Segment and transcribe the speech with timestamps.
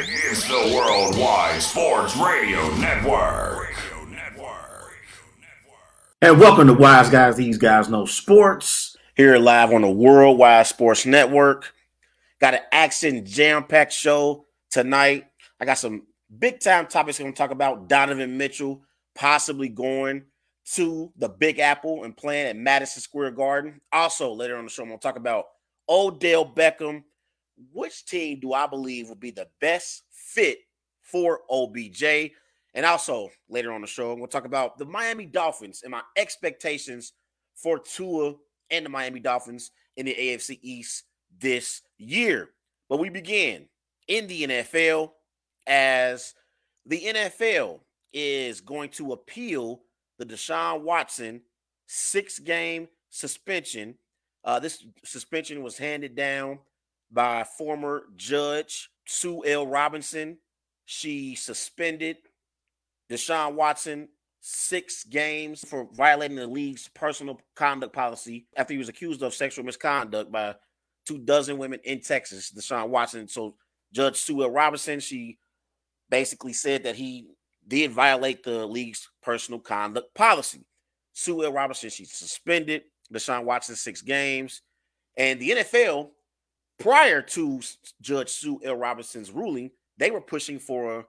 [0.00, 3.74] It is the Worldwide Sports Radio Network.
[6.22, 7.34] And welcome to Wise Guys.
[7.34, 8.96] These guys know sports.
[9.16, 11.72] Here live on the Worldwide Sports Network.
[12.40, 15.24] Got an action jam packed show tonight.
[15.60, 16.06] I got some
[16.38, 17.88] big time topics I'm going to talk about.
[17.88, 18.84] Donovan Mitchell
[19.16, 20.26] possibly going
[20.74, 23.80] to the Big Apple and playing at Madison Square Garden.
[23.92, 25.46] Also, later on the show, I'm going to talk about
[25.88, 27.02] Odell Beckham.
[27.72, 30.58] Which team do I believe will be the best fit
[31.02, 32.32] for OBJ?
[32.74, 35.90] And also, later on the show, I'm going to talk about the Miami Dolphins and
[35.90, 37.12] my expectations
[37.54, 38.34] for Tua
[38.70, 41.04] and the Miami Dolphins in the AFC East
[41.40, 42.50] this year.
[42.88, 43.66] But we begin
[44.06, 45.10] in the NFL
[45.66, 46.34] as
[46.86, 47.80] the NFL
[48.12, 49.82] is going to appeal
[50.18, 51.42] the Deshaun Watson
[51.86, 53.94] six game suspension.
[54.44, 56.58] Uh, this suspension was handed down
[57.10, 59.66] by former judge Sue L.
[59.66, 60.38] Robinson.
[60.84, 62.16] She suspended
[63.10, 64.08] Deshaun Watson
[64.40, 69.64] six games for violating the league's personal conduct policy after he was accused of sexual
[69.64, 70.54] misconduct by
[71.06, 72.52] two dozen women in Texas.
[72.52, 73.28] Deshaun Watson.
[73.28, 73.56] So
[73.92, 74.50] Judge Sue L.
[74.50, 75.38] Robinson, she
[76.10, 77.26] basically said that he
[77.66, 80.64] did violate the league's personal conduct policy.
[81.12, 81.52] Sue L.
[81.52, 82.82] Robinson, she suspended
[83.12, 84.62] Deshaun Watson six games.
[85.16, 86.10] And the NFL,
[86.78, 87.60] prior to
[88.00, 88.76] Judge Sue L.
[88.76, 91.04] Robinson's ruling, they were pushing for a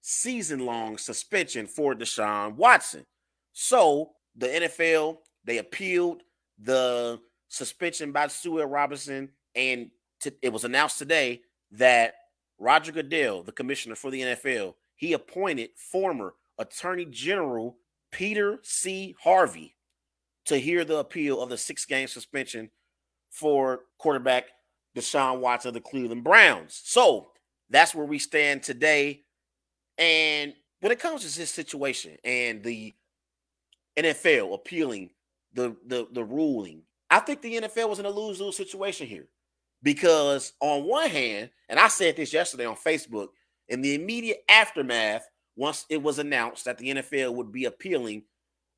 [0.00, 3.06] season long suspension for Deshaun Watson.
[3.52, 6.22] So the NFL, they appealed
[6.58, 8.66] the suspension by Sue L.
[8.66, 9.30] Robinson.
[9.54, 11.42] And t- it was announced today
[11.72, 12.14] that
[12.58, 17.76] Roger Goodell, the commissioner for the NFL, he appointed former Attorney General
[18.10, 19.14] Peter C.
[19.22, 19.74] Harvey
[20.46, 22.70] to hear the appeal of the six game suspension
[23.30, 24.44] for quarterback
[24.96, 26.80] Deshaun Watson of the Cleveland Browns.
[26.84, 27.30] So
[27.70, 29.22] that's where we stand today.
[29.98, 32.94] And when it comes to this situation and the
[33.96, 35.10] NFL appealing
[35.54, 39.28] the, the, the ruling, I think the NFL was in a lose lose situation here
[39.82, 43.28] because, on one hand, and I said this yesterday on Facebook,
[43.68, 48.22] in the immediate aftermath, once it was announced that the NFL would be appealing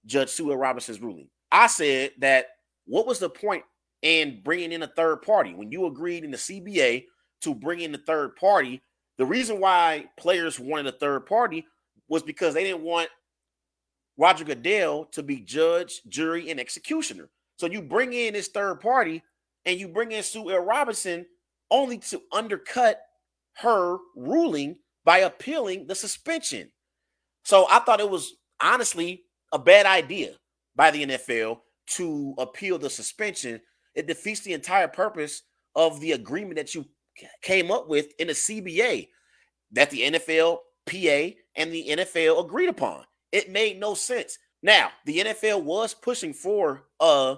[0.06, 2.46] Judge Sue Robinson's ruling, I said that
[2.86, 3.64] what was the point
[4.04, 7.06] in bringing in a third party when you agreed in the CBA
[7.41, 8.81] to bring in the third party?
[9.19, 11.66] The reason why players wanted a third party
[12.09, 13.09] was because they didn't want
[14.16, 17.28] Roger Goodell to be judge, jury, and executioner.
[17.56, 19.22] So you bring in this third party
[19.64, 20.60] and you bring in Sue L.
[20.60, 21.26] Robinson
[21.70, 23.00] only to undercut
[23.56, 26.70] her ruling by appealing the suspension.
[27.44, 30.32] So I thought it was honestly a bad idea
[30.76, 33.60] by the NFL to appeal the suspension.
[33.94, 35.43] It defeats the entire purpose
[35.75, 36.84] of the agreement that you
[37.43, 39.09] came up with in the CBA
[39.72, 43.05] that the NFL, PA, and the NFL agreed upon.
[43.32, 44.38] It made no sense.
[44.62, 47.37] Now, the NFL was pushing for a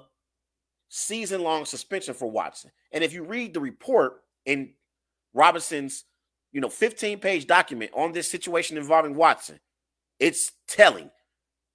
[0.89, 2.71] season long suspension for Watson.
[2.93, 4.75] And if you read the report in
[5.34, 6.05] Robinson's,
[6.53, 9.59] you know, 15 page document on this situation involving Watson,
[10.19, 11.11] it's telling.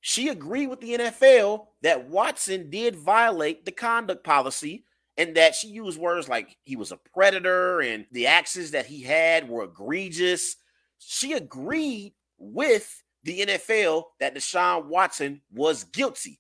[0.02, 4.86] She agreed with the NFL that Watson did violate the conduct policy
[5.16, 9.04] and that she used words like he was a predator and the actions that he
[9.04, 10.56] had were egregious.
[10.98, 16.40] She agreed with the NFL that Deshaun Watson was guilty.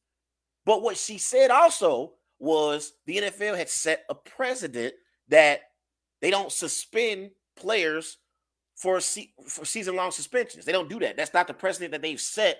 [0.65, 4.95] But what she said also was the NFL had set a precedent
[5.27, 5.61] that
[6.21, 8.17] they don't suspend players
[8.75, 10.65] for se- for season long suspensions.
[10.65, 11.15] They don't do that.
[11.15, 12.59] That's not the precedent that they've set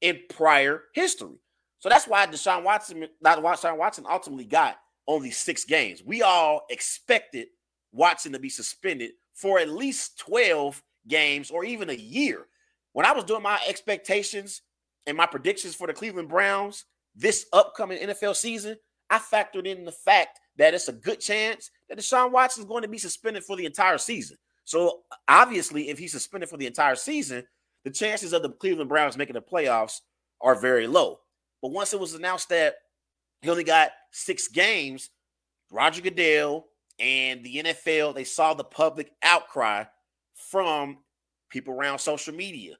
[0.00, 1.36] in prior history.
[1.78, 6.02] So that's why Deshaun Watson, not Deshaun Watson, ultimately got only six games.
[6.04, 7.48] We all expected
[7.92, 12.46] Watson to be suspended for at least 12 games or even a year.
[12.92, 14.62] When I was doing my expectations
[15.06, 16.84] and my predictions for the Cleveland Browns
[17.14, 18.76] this upcoming NFL season,
[19.08, 22.82] I factored in the fact that it's a good chance that Deshaun Watson is going
[22.82, 24.36] to be suspended for the entire season.
[24.64, 27.44] So obviously, if he's suspended for the entire season,
[27.84, 30.00] the chances of the Cleveland Browns making the playoffs
[30.40, 31.20] are very low.
[31.62, 32.74] But once it was announced that
[33.42, 35.10] he only got six games,
[35.70, 36.66] Roger Goodell
[36.98, 39.84] and the NFL, they saw the public outcry
[40.34, 40.98] from
[41.48, 42.74] people around social media,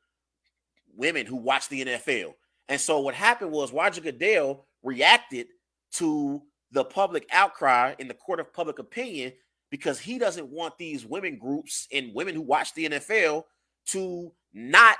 [0.94, 2.34] women who watch the NFL.
[2.68, 5.48] And so what happened was Roger Goodell reacted
[5.94, 6.42] to
[6.72, 9.32] the public outcry in the court of public opinion
[9.70, 13.44] because he doesn't want these women groups and women who watch the NFL
[13.86, 14.98] to not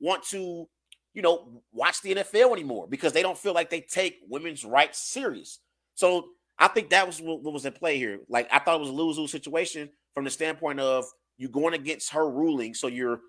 [0.00, 0.68] want to,
[1.14, 4.98] you know, watch the NFL anymore because they don't feel like they take women's rights
[4.98, 5.60] serious.
[5.94, 6.28] So
[6.58, 8.20] I think that was what was in play here.
[8.28, 11.04] Like I thought it was a lose-lose situation from the standpoint of
[11.38, 13.20] you're going against her ruling, so you're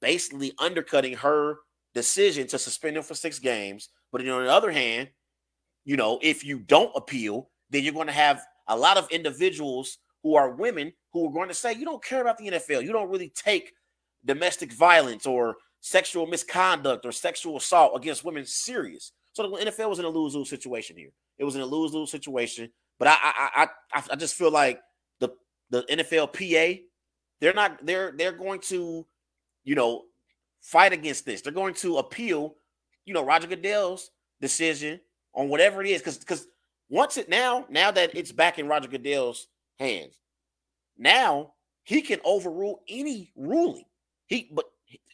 [0.00, 1.56] basically undercutting her
[1.94, 3.90] decision to suspend him for six games.
[4.12, 5.08] But on the other hand,
[5.84, 9.98] you know, if you don't appeal, then you're going to have a lot of individuals
[10.22, 12.82] who are women who are going to say, you don't care about the NFL.
[12.82, 13.72] You don't really take
[14.26, 19.12] domestic violence or sexual misconduct or sexual assault against women serious.
[19.32, 21.10] So the NFL was in a lose lose situation here.
[21.38, 22.70] It was in a lose lose situation.
[22.98, 24.80] But I, I I I just feel like
[25.20, 25.30] the
[25.70, 26.82] the NFLPA
[27.40, 29.06] they're not they're they're going to
[29.64, 30.04] you know
[30.60, 31.40] fight against this.
[31.40, 32.54] They're going to appeal
[33.04, 35.00] you know Roger Goodell's decision
[35.34, 36.48] on whatever it is because because
[36.88, 39.48] once it now now that it's back in Roger Goodell's
[39.78, 40.18] hands,
[40.98, 41.52] now
[41.84, 43.84] he can overrule any ruling.
[44.26, 44.66] He but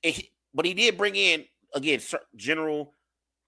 [0.03, 1.44] he, but he did bring in
[1.75, 2.00] again
[2.37, 2.93] General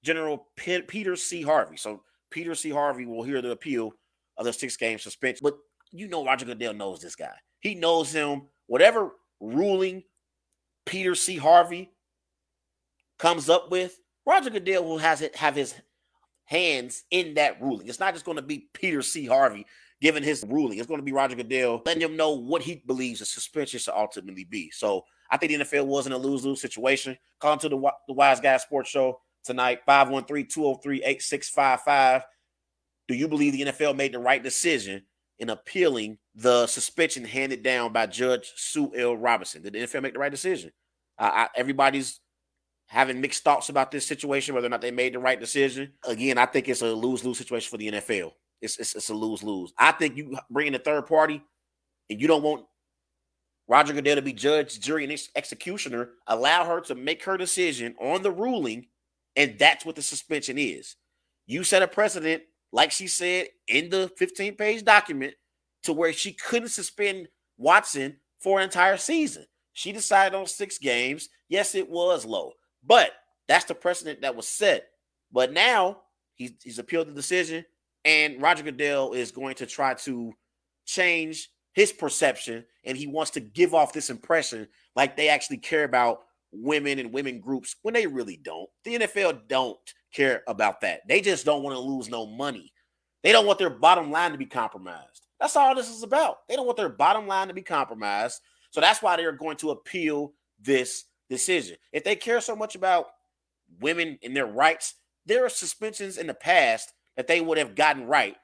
[0.03, 1.43] General Peter C.
[1.43, 1.77] Harvey.
[1.77, 2.71] So Peter C.
[2.71, 3.93] Harvey will hear the appeal
[4.37, 5.41] of the six game suspension.
[5.43, 5.57] But
[5.91, 7.35] you know Roger Goodell knows this guy.
[7.61, 8.43] He knows him.
[8.67, 10.03] Whatever ruling
[10.85, 11.37] Peter C.
[11.37, 11.91] Harvey
[13.19, 15.75] comes up with, Roger Goodell will has it have his
[16.45, 17.89] hands in that ruling.
[17.89, 19.25] It's not just going to be Peter C.
[19.25, 19.67] Harvey
[20.01, 20.79] giving his ruling.
[20.79, 23.95] It's going to be Roger Goodell letting him know what he believes the suspension should
[23.95, 24.71] ultimately be.
[24.71, 27.17] So I think the NFL was in a lose lose situation.
[27.41, 32.23] Call to the, the Wise Guy Sports Show tonight 513 203 8655.
[33.09, 35.03] Do you believe the NFL made the right decision
[35.39, 39.17] in appealing the suspension handed down by Judge Sue L.
[39.17, 39.63] Robinson?
[39.63, 40.73] Did the NFL make the right decision?
[41.19, 42.21] Uh, I, everybody's
[42.87, 45.93] having mixed thoughts about this situation, whether or not they made the right decision.
[46.05, 48.33] Again, I think it's a lose lose situation for the NFL.
[48.61, 49.73] It's, it's, it's a lose lose.
[49.79, 51.43] I think you bring in a third party
[52.09, 52.65] and you don't want
[53.67, 56.11] Roger Goodell to be judge, jury, and ex- executioner.
[56.27, 58.87] Allow her to make her decision on the ruling,
[59.37, 60.97] and that's what the suspension is.
[61.47, 65.35] You set a precedent, like she said in the 15 page document,
[65.85, 69.47] to where she couldn't suspend Watson for an entire season.
[69.73, 71.29] She decided on six games.
[71.49, 72.53] Yes, it was low,
[72.85, 73.13] but
[73.49, 74.89] that's the precedent that was set.
[75.33, 76.03] But now
[76.35, 77.65] he's, he's appealed the decision,
[78.05, 80.33] and Roger Goodell is going to try to
[80.87, 84.67] change his perception and he wants to give off this impression
[84.97, 86.21] like they actually care about
[86.53, 88.71] women and women groups when they really don't.
[88.85, 89.79] The NFL don't
[90.13, 91.01] care about that.
[91.07, 92.73] They just don't want to lose no money.
[93.23, 95.27] They don't want their bottom line to be compromised.
[95.41, 96.47] That's all this is about.
[96.49, 98.41] They don't want their bottom line to be compromised.
[98.71, 101.77] So that's why they're going to appeal this decision.
[101.93, 103.07] If they care so much about
[103.81, 104.95] women and their rights,
[105.27, 108.37] there are suspensions in the past that they would have gotten right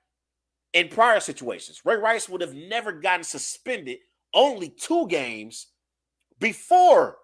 [0.72, 1.82] in prior situations.
[1.84, 3.98] Ray Rice would have never gotten suspended
[4.32, 5.68] only two games
[6.38, 7.16] before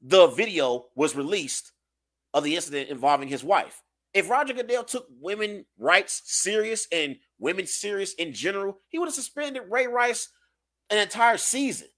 [0.00, 1.72] the video was released
[2.34, 3.82] of the incident involving his wife.
[4.14, 9.14] If Roger Goodell took women rights serious and women serious in general, he would have
[9.14, 10.28] suspended Ray Rice
[10.90, 11.88] an entire season.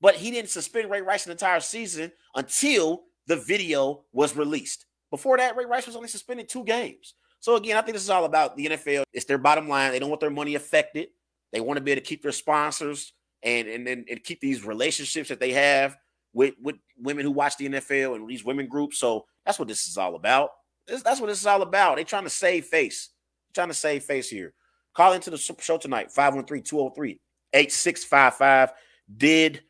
[0.00, 4.86] But he didn't suspend Ray Rice an entire season until the video was released.
[5.10, 7.14] Before that, Ray Rice was only suspended two games.
[7.42, 9.02] So again, I think this is all about the NFL.
[9.12, 9.90] It's their bottom line.
[9.90, 11.08] They don't want their money affected.
[11.52, 14.64] They want to be able to keep their sponsors and and, and, and keep these
[14.64, 15.96] relationships that they have
[16.32, 19.00] with, with women who watch the NFL and these women groups.
[19.00, 20.50] So that's what this is all about.
[20.86, 21.96] This, that's what this is all about.
[21.96, 23.10] They're trying to save face.
[23.48, 24.54] They're trying to save face here.
[24.94, 28.70] Call into the show tonight, 513-203-8655.
[29.16, 29.64] Did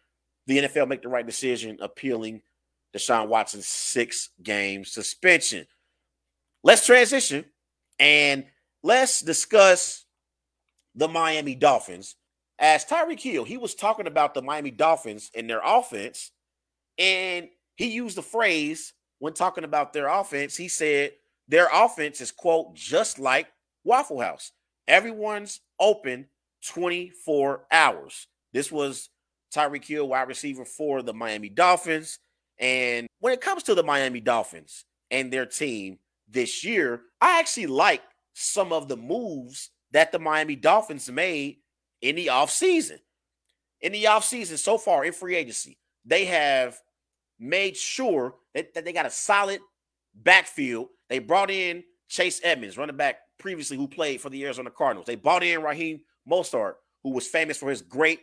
[0.47, 2.43] the NFL make the right decision appealing
[2.95, 5.67] Deshaun Watson's six game suspension?
[6.63, 7.47] Let's transition
[7.99, 8.47] and
[8.83, 10.05] let's discuss
[10.95, 12.17] the Miami Dolphins.
[12.59, 16.31] As Tyreek Hill, he was talking about the Miami Dolphins and their offense,
[16.99, 20.57] and he used the phrase when talking about their offense.
[20.57, 21.13] He said
[21.49, 23.49] their offense is, quote, just like
[23.85, 24.53] Waffle House.
[24.87, 26.27] Everyone's open
[26.67, 28.27] 24 hours.
[28.53, 29.09] This was
[29.55, 32.19] Tyreek Hill, wide receiver for the Miami Dolphins.
[32.59, 35.99] And when it comes to the Miami Dolphins and their team,
[36.33, 38.03] this year, I actually like
[38.35, 41.59] some of the moves that the Miami Dolphins made
[42.01, 42.99] in the offseason.
[43.81, 46.79] In the offseason, so far in free agency, they have
[47.39, 49.61] made sure that, that they got a solid
[50.15, 50.89] backfield.
[51.09, 55.07] They brought in Chase Edmonds, running back previously who played for the Arizona Cardinals.
[55.07, 58.21] They brought in Raheem Mostert, who was famous for his great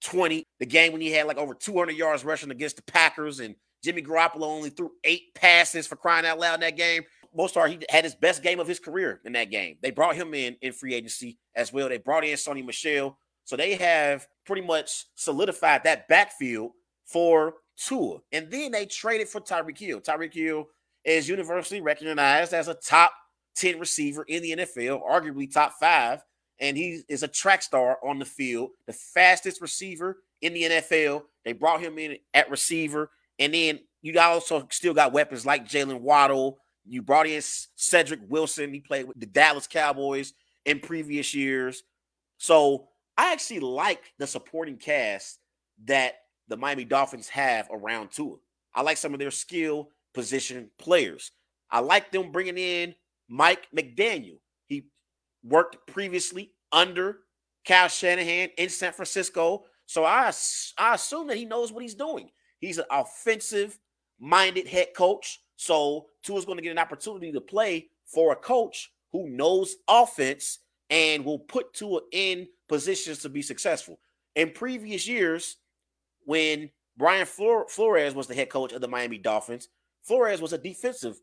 [0.00, 3.54] 2020, the game when he had like over 200 yards rushing against the Packers and
[3.82, 7.02] Jimmy Garoppolo only threw eight passes for crying out loud in that game.
[7.36, 9.76] Mostert, he had his best game of his career in that game.
[9.82, 11.88] They brought him in in free agency as well.
[11.88, 13.18] They brought in Sony Michel.
[13.44, 16.72] So they have pretty much solidified that backfield
[17.06, 18.18] for Tua.
[18.32, 20.00] And then they traded for Tyreek Hill.
[20.00, 20.66] Tyreek Hill
[21.04, 23.12] is universally recognized as a top
[23.56, 26.20] 10 receiver in the NFL, arguably top five.
[26.60, 31.22] And he is a track star on the field, the fastest receiver in the NFL.
[31.44, 36.00] They brought him in at receiver, and then you also still got weapons like Jalen
[36.00, 36.58] Waddle.
[36.86, 37.42] You brought in
[37.76, 38.72] Cedric Wilson.
[38.72, 40.32] He played with the Dallas Cowboys
[40.64, 41.82] in previous years.
[42.38, 45.38] So I actually like the supporting cast
[45.84, 46.14] that
[46.48, 48.36] the Miami Dolphins have around Tua.
[48.74, 51.32] I like some of their skill position players.
[51.70, 52.94] I like them bringing in
[53.28, 54.38] Mike McDaniel.
[55.48, 57.20] Worked previously under
[57.66, 59.64] Kyle Shanahan in San Francisco.
[59.86, 60.30] So I,
[60.78, 62.30] I assume that he knows what he's doing.
[62.60, 63.78] He's an offensive
[64.18, 65.40] minded head coach.
[65.56, 70.58] So Tua's going to get an opportunity to play for a coach who knows offense
[70.90, 73.98] and will put Tua in positions to be successful.
[74.34, 75.56] In previous years,
[76.24, 79.68] when Brian Flores was the head coach of the Miami Dolphins,
[80.02, 81.20] Flores was a defensive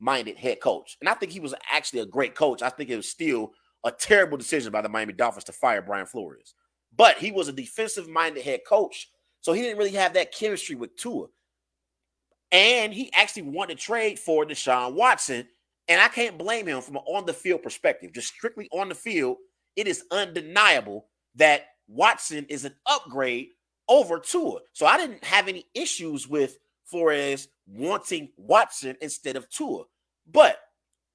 [0.00, 0.96] minded head coach.
[1.00, 2.62] And I think he was actually a great coach.
[2.62, 3.52] I think it was still
[3.84, 6.54] a terrible decision by the Miami Dolphins to fire Brian Flores.
[6.96, 9.10] But he was a defensive minded head coach.
[9.40, 11.26] So he didn't really have that chemistry with Tua.
[12.50, 15.46] And he actually wanted to trade for Deshaun Watson.
[15.88, 18.12] And I can't blame him from an on the field perspective.
[18.12, 19.36] Just strictly on the field,
[19.76, 23.48] it is undeniable that Watson is an upgrade
[23.88, 24.60] over Tua.
[24.72, 29.84] So I didn't have any issues with Flores wanting Watson instead of Tua.
[30.30, 30.58] But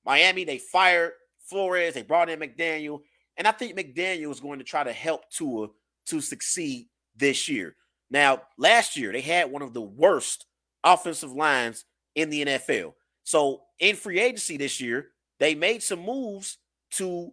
[0.06, 1.14] Miami, they fired
[1.50, 3.02] Flores, they brought in McDaniel,
[3.38, 5.68] and I think McDaniel is going to try to help Tua
[6.08, 7.76] to succeed this year.
[8.12, 10.46] Now, last year they had one of the worst
[10.84, 12.94] offensive lines in the NFL.
[13.24, 16.58] So in free agency this year, they made some moves
[16.92, 17.32] to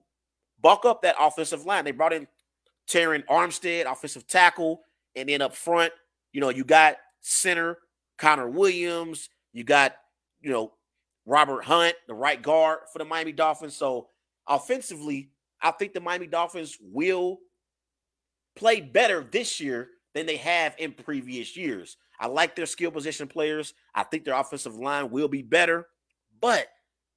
[0.60, 1.84] buck up that offensive line.
[1.84, 2.26] They brought in
[2.88, 4.82] Terron Armstead, offensive tackle,
[5.14, 5.92] and then up front,
[6.32, 7.78] you know, you got center
[8.18, 9.96] Connor Williams, you got,
[10.40, 10.72] you know,
[11.26, 13.76] Robert Hunt, the right guard for the Miami Dolphins.
[13.76, 14.08] So
[14.48, 15.30] offensively,
[15.60, 17.38] I think the Miami Dolphins will
[18.54, 21.96] play better this year than they have in previous years.
[22.18, 23.74] I like their skill position players.
[23.94, 25.88] I think their offensive line will be better.
[26.40, 26.68] But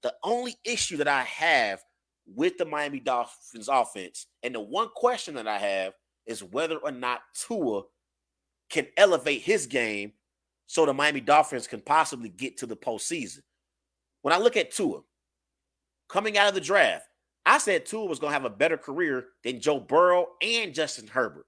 [0.02, 1.82] the only issue that I have
[2.26, 5.94] with the Miami Dolphins offense, and the one question that I have
[6.26, 7.84] is whether or not Tua
[8.70, 10.14] can elevate his game
[10.68, 13.40] so the Miami Dolphins can possibly get to the postseason.
[14.22, 15.02] When I look at Tua
[16.10, 17.06] coming out of the draft,
[17.46, 21.08] I said Tua was going to have a better career than Joe Burrow and Justin
[21.08, 21.46] Herbert.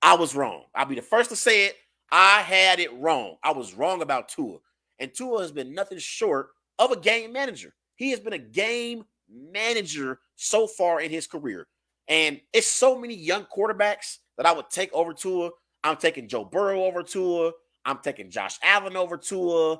[0.00, 0.64] I was wrong.
[0.74, 1.76] I'll be the first to say it.
[2.12, 3.36] I had it wrong.
[3.42, 4.58] I was wrong about Tua.
[4.98, 7.74] And Tua has been nothing short of a game manager.
[7.96, 11.66] He has been a game manager so far in his career.
[12.08, 15.50] And it's so many young quarterbacks that I would take over Tua.
[15.82, 17.52] I'm taking Joe Burrow over Tua.
[17.84, 19.78] I'm taking Josh Allen over Tua.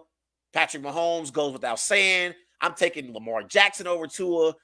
[0.54, 2.32] Patrick Mahomes goes without saying.
[2.60, 4.50] I'm taking Lamar Jackson over Tua.
[4.50, 4.54] Uh,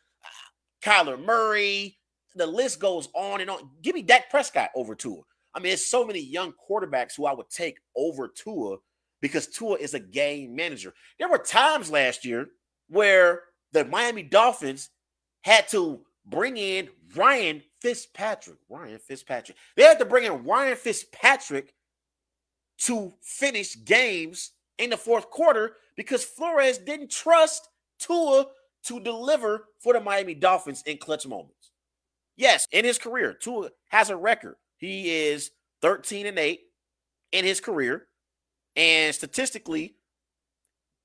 [0.82, 1.98] Kyler Murray.
[2.36, 3.70] The list goes on and on.
[3.82, 5.20] Give me Dak Prescott over Tua.
[5.52, 8.76] I mean, there's so many young quarterbacks who I would take over Tua
[9.20, 10.94] because Tua is a game manager.
[11.18, 12.46] There were times last year
[12.88, 13.42] where
[13.72, 14.90] the Miami Dolphins
[15.42, 18.58] had to bring in Ryan Fitzpatrick.
[18.68, 19.58] Ryan Fitzpatrick.
[19.76, 21.74] They had to bring in Ryan Fitzpatrick
[22.82, 27.68] to finish games in the fourth quarter because Flores didn't trust
[27.98, 28.46] Tua
[28.84, 31.72] to deliver for the Miami Dolphins in clutch moments.
[32.36, 34.56] Yes, in his career, Tua has a record.
[34.78, 35.50] He is
[35.82, 36.60] 13 and 8
[37.32, 38.06] in his career.
[38.76, 39.96] And statistically,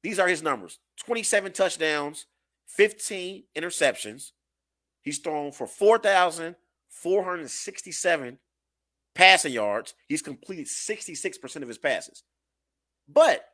[0.01, 2.27] these are his numbers 27 touchdowns,
[2.67, 4.31] 15 interceptions.
[5.01, 8.39] He's thrown for 4,467
[9.13, 9.93] passing yards.
[10.07, 12.23] He's completed 66% of his passes.
[13.07, 13.45] But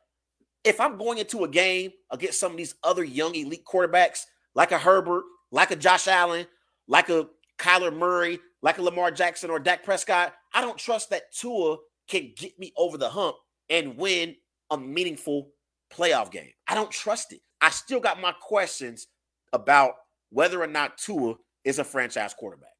[0.64, 4.72] if I'm going into a game against some of these other young elite quarterbacks, like
[4.72, 6.46] a Herbert, like a Josh Allen,
[6.86, 7.28] like a
[7.58, 11.78] Kyler Murray, like a Lamar Jackson or Dak Prescott, I don't trust that Tua
[12.08, 13.36] can get me over the hump
[13.70, 14.36] and win
[14.70, 15.48] a meaningful
[15.92, 16.50] playoff game.
[16.68, 17.40] I don't trust it.
[17.60, 19.08] I still got my questions
[19.52, 19.94] about
[20.30, 22.70] whether or not Tua is a franchise quarterback.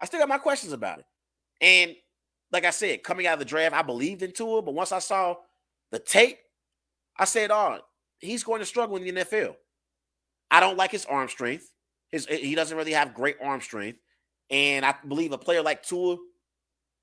[0.00, 1.04] I still got my questions about it.
[1.60, 1.96] And
[2.52, 5.00] like I said, coming out of the draft, I believed in Tua, but once I
[5.00, 5.36] saw
[5.90, 6.38] the tape,
[7.18, 7.78] I said, "Oh,
[8.18, 9.56] he's going to struggle in the NFL."
[10.50, 11.70] I don't like his arm strength.
[12.10, 13.98] His eh, he doesn't really have great arm strength,
[14.50, 16.16] and I believe a player like Tua,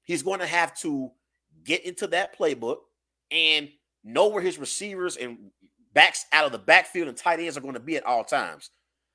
[0.04, 1.12] he's going to have to
[1.64, 2.78] get into that playbook
[3.32, 3.70] and
[4.04, 5.38] know where his receivers and
[5.94, 8.70] backs out of the backfield and tight ends are going to be at all times.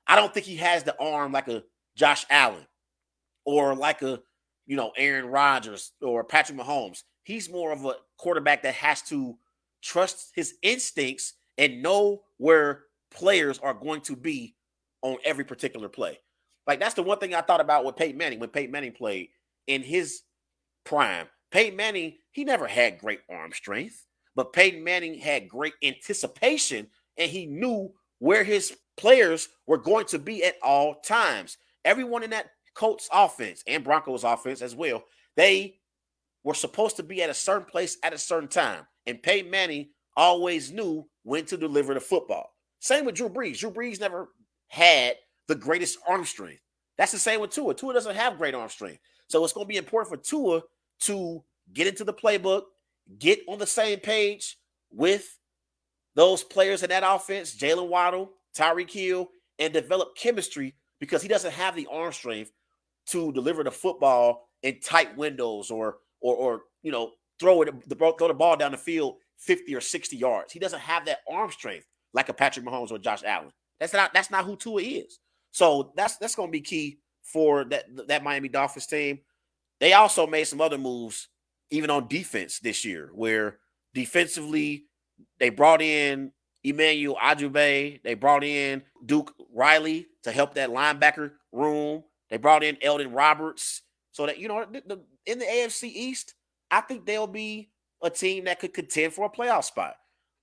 [0.07, 1.63] I don't think he has the arm like a
[1.95, 2.65] Josh Allen
[3.45, 4.19] or like a
[4.65, 7.03] you know Aaron Rodgers or Patrick Mahomes.
[7.23, 9.37] He's more of a quarterback that has to
[9.81, 14.55] trust his instincts and know where players are going to be
[15.01, 16.19] on every particular play.
[16.67, 19.29] Like that's the one thing I thought about with Peyton Manning when Peyton Manning played
[19.67, 20.21] in his
[20.83, 21.27] prime.
[21.51, 27.29] Peyton Manning, he never had great arm strength, but Peyton Manning had great anticipation and
[27.29, 31.57] he knew where his players were going to be at all times.
[31.83, 35.03] Everyone in that Colts offense and Broncos offense as well,
[35.35, 35.79] they
[36.43, 38.85] were supposed to be at a certain place at a certain time.
[39.07, 42.53] And Peyton Manning always knew when to deliver the football.
[42.79, 43.59] Same with Drew Brees.
[43.59, 44.29] Drew Brees never
[44.67, 45.15] had
[45.47, 46.61] the greatest arm strength.
[46.97, 47.73] That's the same with Tua.
[47.73, 48.99] Tua doesn't have great arm strength.
[49.27, 50.61] So it's going to be important for Tua
[51.01, 51.43] to
[51.73, 52.63] get into the playbook,
[53.17, 54.57] get on the same page
[54.91, 55.37] with
[56.15, 59.29] those players in that offense, Jalen Waddle, Tyreek Hill,
[59.59, 62.51] and develop chemistry because he doesn't have the arm strength
[63.07, 67.95] to deliver the football in tight windows or or or you know throw it the
[67.95, 70.53] throw the ball down the field 50 or 60 yards.
[70.53, 73.51] He doesn't have that arm strength like a Patrick Mahomes or Josh Allen.
[73.79, 75.19] That's not that's not who Tua is.
[75.51, 79.19] So that's that's going to be key for that that Miami Dolphins team.
[79.79, 81.27] They also made some other moves
[81.71, 83.57] even on defense this year where
[83.93, 84.85] defensively
[85.39, 86.31] they brought in
[86.63, 92.03] Emmanuel Agyube, they brought in Duke Riley to help that linebacker room.
[92.29, 93.81] They brought in Elandon Roberts
[94.11, 96.35] so that you know the, the, in the AFC East,
[96.71, 97.69] I think they'll be
[98.01, 99.95] a team that could contend for a playoff spot.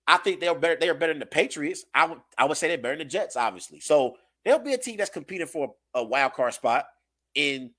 [0.07, 0.77] I think they're better.
[0.79, 1.85] They are better than the Patriots.
[1.95, 3.81] I would I would say they're better than the Jets, obviously.
[3.81, 6.87] So they'll be a team that's competing for a, a wild card spot
[7.35, 7.73] in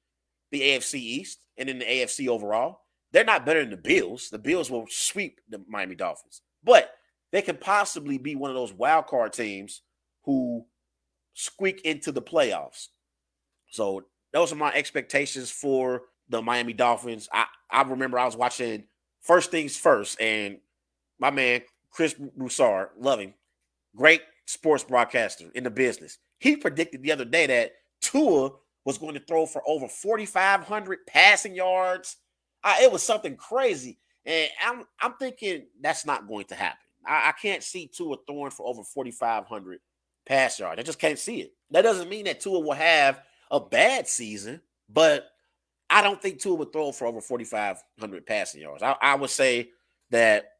[0.51, 2.81] the AFC East and in the AFC overall.
[3.11, 4.29] They're not better than the Bills.
[4.29, 6.91] The Bills will sweep the Miami Dolphins, but
[7.31, 9.81] they can possibly be one of those wild card teams
[10.25, 10.65] who
[11.33, 12.87] squeak into the playoffs.
[13.71, 14.03] So
[14.33, 17.27] those are my expectations for the Miami Dolphins.
[17.33, 18.83] I, I remember I was watching
[19.21, 20.59] First Things First, and
[21.19, 23.33] my man Chris Broussard, love him,
[23.95, 26.17] great sports broadcaster in the business.
[26.39, 28.51] He predicted the other day that Tua
[28.85, 32.17] was going to throw for over 4,500 passing yards.
[32.81, 36.79] It was something crazy, and I'm I'm thinking that's not going to happen.
[37.05, 39.79] I, I can't see Tua throwing for over 4,500
[40.25, 40.79] pass yards.
[40.79, 41.53] I just can't see it.
[41.71, 45.29] That doesn't mean that Tua will have a bad season, but
[45.89, 48.83] I don't think Tua would throw for over 4,500 passing yards.
[48.83, 49.69] I, I would say
[50.11, 50.51] that,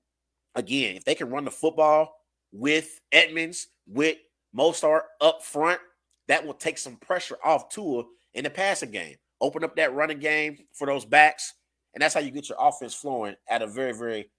[0.55, 2.15] again, if they can run the football
[2.51, 4.17] with Edmonds, with
[4.57, 5.79] Mostert up front,
[6.27, 9.15] that will take some pressure off Tua in the passing game.
[9.41, 11.53] Open up that running game for those backs,
[11.93, 14.29] and that's how you get your offense flowing at a very, very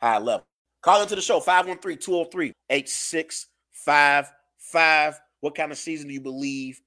[0.00, 0.46] high level.
[0.82, 5.20] Call into the show 513 203 8655.
[5.40, 6.80] What kind of season do you believe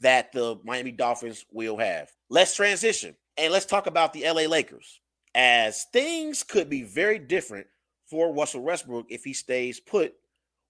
[0.00, 2.10] that the Miami Dolphins will have.
[2.32, 5.00] Let's transition and let's talk about the LA Lakers,
[5.34, 7.66] as things could be very different
[8.08, 10.14] for Russell Westbrook if he stays put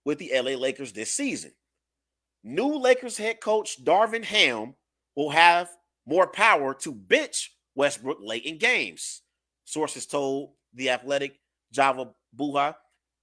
[0.06, 1.52] with the LA Lakers this season.
[2.42, 4.74] New Lakers head coach Darvin Ham
[5.14, 5.68] will have
[6.06, 9.20] more power to bench Westbrook late in games.
[9.66, 11.38] Sources told The Athletic
[11.72, 12.74] Jovan Buha.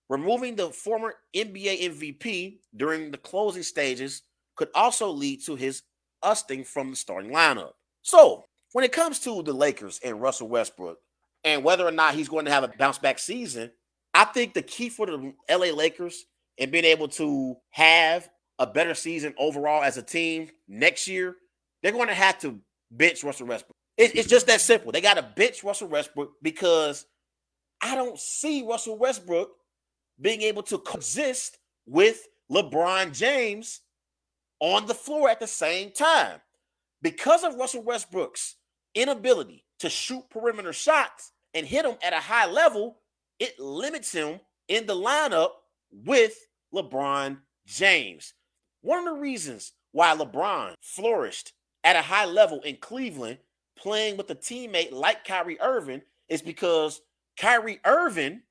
[0.09, 4.21] Removing the former NBA MVP during the closing stages
[4.55, 5.81] could also lead to his
[6.23, 7.73] Usting from the starting lineup.
[8.07, 10.97] So when it comes to the Lakers and Russell Westbrook
[11.43, 13.69] and whether or not he's going to have a bounce back season,
[14.13, 16.23] I think the key for the LA Lakers
[16.57, 21.35] and being able to have a better season overall as a team next year,
[21.83, 22.57] they're going to have to
[22.91, 23.75] bench Russell Westbrook.
[23.97, 24.93] it's just that simple.
[24.93, 27.05] They got to bench Russell Westbrook because
[27.81, 29.51] I don't see Russell Westbrook
[30.21, 33.81] being able to coexist with LeBron James
[34.61, 36.39] on the floor at the same time.
[37.01, 38.55] Because of Russell Westbrook's
[38.95, 42.99] inability to shoot perimeter shots and hit them at a high level,
[43.39, 45.51] it limits him in the lineup
[45.91, 46.35] with
[46.73, 48.33] LeBron James.
[48.81, 53.37] One of the reasons why LeBron flourished at a high level in Cleveland,
[53.77, 57.01] playing with a teammate like Kyrie Irving, is because
[57.39, 58.41] Kyrie Irving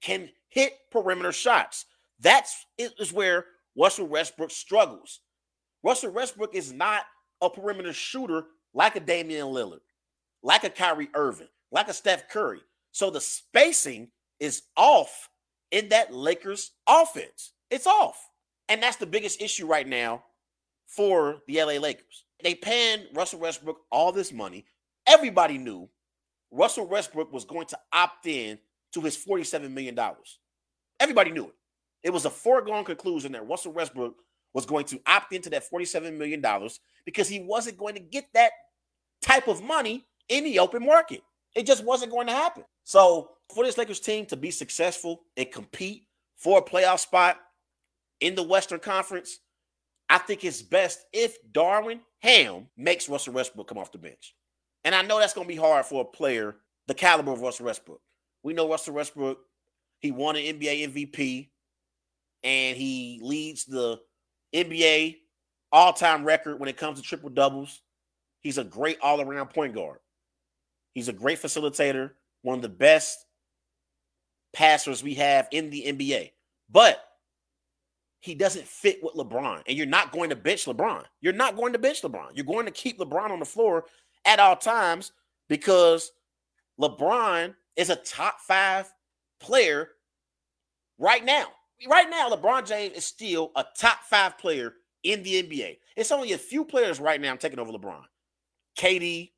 [0.00, 1.84] can hit perimeter shots.
[2.20, 5.20] That's is where Russell Westbrook struggles.
[5.84, 7.04] Russell Westbrook is not
[7.40, 9.80] a perimeter shooter like a Damian Lillard,
[10.42, 12.60] like a Kyrie Irving, like a Steph Curry.
[12.92, 14.08] So the spacing
[14.40, 15.28] is off
[15.70, 17.52] in that Lakers offense.
[17.70, 18.28] It's off.
[18.68, 20.22] And that's the biggest issue right now
[20.86, 22.24] for the LA Lakers.
[22.42, 24.66] They paying Russell Westbrook all this money.
[25.06, 25.88] Everybody knew
[26.50, 28.58] Russell Westbrook was going to opt in
[28.92, 29.98] to his $47 million.
[31.00, 31.54] Everybody knew it.
[32.02, 34.14] It was a foregone conclusion that Russell Westbrook
[34.58, 36.44] was going to opt into that $47 million
[37.04, 38.50] because he wasn't going to get that
[39.22, 41.22] type of money in the open market.
[41.54, 42.64] It just wasn't going to happen.
[42.82, 47.38] So, for this Lakers team to be successful and compete for a playoff spot
[48.20, 49.38] in the Western Conference,
[50.10, 54.34] I think it's best if Darvin Ham makes Russell Westbrook come off the bench.
[54.84, 56.56] And I know that's going to be hard for a player
[56.88, 58.00] the caliber of Russell Westbrook.
[58.42, 59.38] We know Russell Westbrook,
[60.00, 61.48] he won an NBA MVP
[62.42, 64.00] and he leads the
[64.54, 65.18] NBA
[65.70, 67.82] all-time record when it comes to triple doubles.
[68.40, 69.98] He's a great all-around point guard.
[70.94, 73.26] He's a great facilitator, one of the best
[74.52, 76.32] passers we have in the NBA.
[76.70, 77.04] But
[78.20, 79.62] he doesn't fit with LeBron.
[79.66, 81.04] And you're not going to bench LeBron.
[81.20, 82.30] You're not going to bench LeBron.
[82.34, 83.84] You're going to keep LeBron on the floor
[84.24, 85.12] at all times
[85.48, 86.12] because
[86.80, 88.92] LeBron is a top five
[89.40, 89.90] player
[90.98, 91.46] right now.
[91.86, 95.78] Right now, LeBron James is still a top five player in the NBA.
[95.96, 98.02] It's only a few players right now taking over LeBron.
[98.78, 99.30] KD,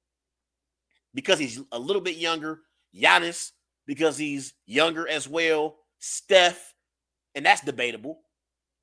[1.15, 2.61] because he's a little bit younger.
[2.95, 3.51] Giannis,
[3.87, 5.77] because he's younger as well.
[5.99, 6.75] Steph,
[7.35, 8.21] and that's debatable.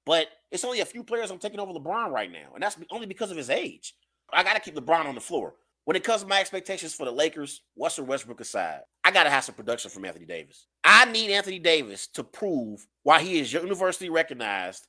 [0.06, 3.08] But it's only a few players I'm taking over LeBron right now, and that's only
[3.08, 3.93] because of his age.
[4.32, 5.56] I got to keep LeBron on the floor.
[5.88, 9.30] When it comes to my expectations for the Lakers, Russell Westbrook aside, I got to
[9.30, 10.67] have some production from Anthony Davis.
[10.84, 14.86] I need Anthony Davis to prove why he is universally recognized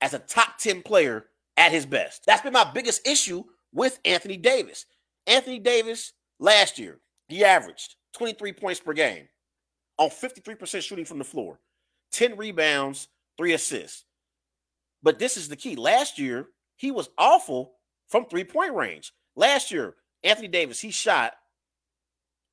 [0.00, 1.24] as a top 10 player
[1.56, 2.22] at his best.
[2.28, 4.86] That's been my biggest issue with Anthony Davis.
[5.26, 9.26] Anthony Davis last year, he averaged 23 points per game
[9.98, 11.58] on 53% shooting from the floor,
[12.12, 14.04] 10 rebounds, three assists.
[15.02, 15.74] But this is the key.
[15.74, 17.72] Last year, he was awful
[18.06, 19.12] from three point range.
[19.34, 21.32] Last year, Anthony Davis, he shot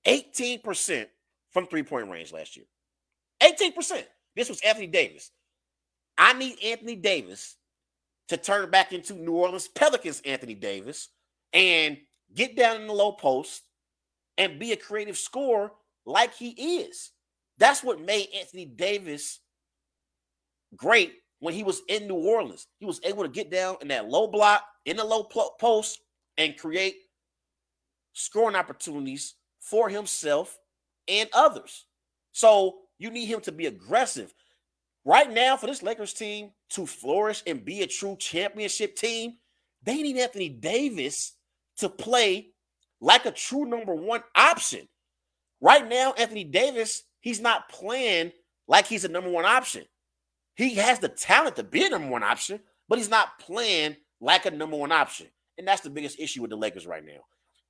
[0.05, 1.07] 18%
[1.51, 2.65] from three point range last year.
[3.41, 4.03] 18%.
[4.35, 5.31] This was Anthony Davis.
[6.17, 7.57] I need Anthony Davis
[8.29, 11.09] to turn back into New Orleans Pelicans Anthony Davis
[11.53, 11.97] and
[12.33, 13.63] get down in the low post
[14.37, 15.71] and be a creative scorer
[16.05, 17.11] like he is.
[17.57, 19.39] That's what made Anthony Davis
[20.75, 22.67] great when he was in New Orleans.
[22.79, 25.99] He was able to get down in that low block, in the low post,
[26.37, 26.95] and create
[28.17, 30.57] scoring opportunities for himself
[31.07, 31.85] and others.
[32.31, 34.33] So you need him to be aggressive.
[35.05, 39.35] Right now, for this Lakers team to flourish and be a true championship team,
[39.83, 41.33] they need Anthony Davis
[41.77, 42.49] to play
[42.99, 44.87] like a true number one option.
[45.61, 48.31] Right now, Anthony Davis, he's not playing
[48.67, 49.85] like he's a number one option.
[50.55, 54.47] He has the talent to be a number one option, but he's not playing like
[54.47, 55.27] a number one option.
[55.59, 57.21] And that's the biggest issue with the Lakers right now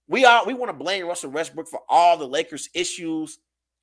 [0.07, 3.39] we are we want to blame Russell Westbrook for all the Lakers issues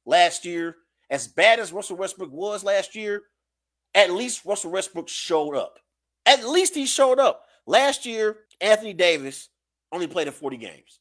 [0.07, 0.77] last year.
[1.11, 3.23] As bad as Russell Westbrook was last year,
[3.95, 5.79] at least Russell Westbrook showed up.
[6.27, 7.45] At least he showed up.
[7.67, 9.51] Last year, Anthony Davis
[9.93, 11.01] only played in 40 games.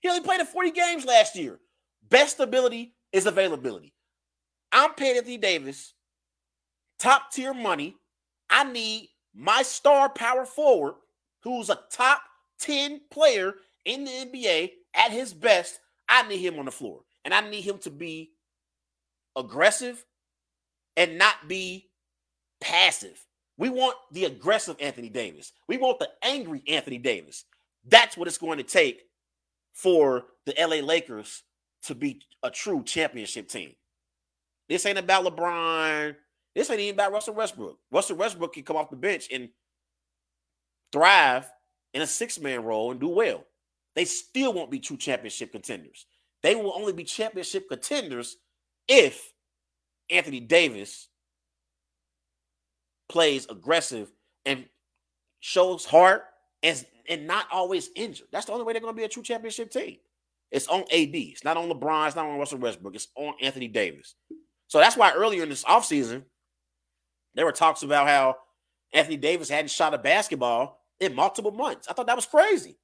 [0.00, 1.60] He only played in 40 games last year.
[2.10, 3.94] Best ability is availability.
[4.72, 5.94] I'm paying Anthony Davis
[6.98, 7.96] top tier money.
[8.50, 10.94] I need my star power forward,
[11.42, 12.22] who's a top
[12.60, 17.00] 10 player in the NBA at his best, I need him on the floor.
[17.24, 18.32] And I need him to be
[19.36, 20.04] aggressive
[20.96, 21.88] and not be
[22.60, 23.24] passive.
[23.56, 25.52] We want the aggressive Anthony Davis.
[25.68, 27.44] We want the angry Anthony Davis.
[27.86, 29.02] That's what it's going to take
[29.72, 31.42] for the LA Lakers
[31.84, 33.74] to be a true championship team.
[34.68, 36.16] This ain't about LeBron.
[36.54, 37.78] This ain't even about Russell Westbrook.
[37.90, 39.48] Russell Westbrook can come off the bench and
[40.92, 41.50] thrive
[41.92, 43.44] in a six man role and do well
[43.94, 46.06] they still won't be true championship contenders.
[46.42, 48.36] They will only be championship contenders
[48.88, 49.32] if
[50.10, 51.08] Anthony Davis
[53.08, 54.10] plays aggressive
[54.44, 54.66] and
[55.40, 56.24] shows heart
[56.62, 58.28] and, and not always injured.
[58.32, 59.98] That's the only way they're going to be a true championship team.
[60.50, 61.14] It's on AD.
[61.14, 62.06] It's not on LeBron.
[62.06, 62.94] It's not on Russell Westbrook.
[62.94, 64.14] It's on Anthony Davis.
[64.68, 66.24] So that's why earlier in this offseason,
[67.34, 68.36] there were talks about how
[68.92, 71.88] Anthony Davis hadn't shot a basketball in multiple months.
[71.88, 72.76] I thought that was crazy.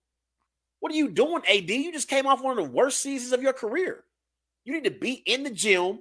[0.80, 1.70] What are you doing, AD?
[1.70, 4.04] You just came off one of the worst seasons of your career.
[4.64, 6.00] You need to be in the gym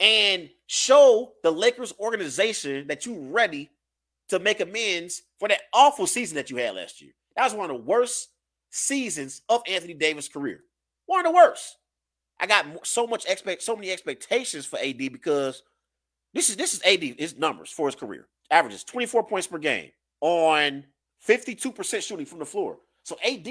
[0.00, 3.70] and show the Lakers organization that you're ready
[4.28, 7.12] to make amends for that awful season that you had last year.
[7.36, 8.30] That was one of the worst
[8.70, 10.60] seasons of Anthony Davis' career.
[11.06, 11.76] One of the worst.
[12.38, 15.62] I got so much expect so many expectations for AD because
[16.34, 18.28] this is this is AD his numbers for his career.
[18.50, 20.84] Averages 24 points per game on
[21.26, 22.78] 52% shooting from the floor.
[23.06, 23.46] So AD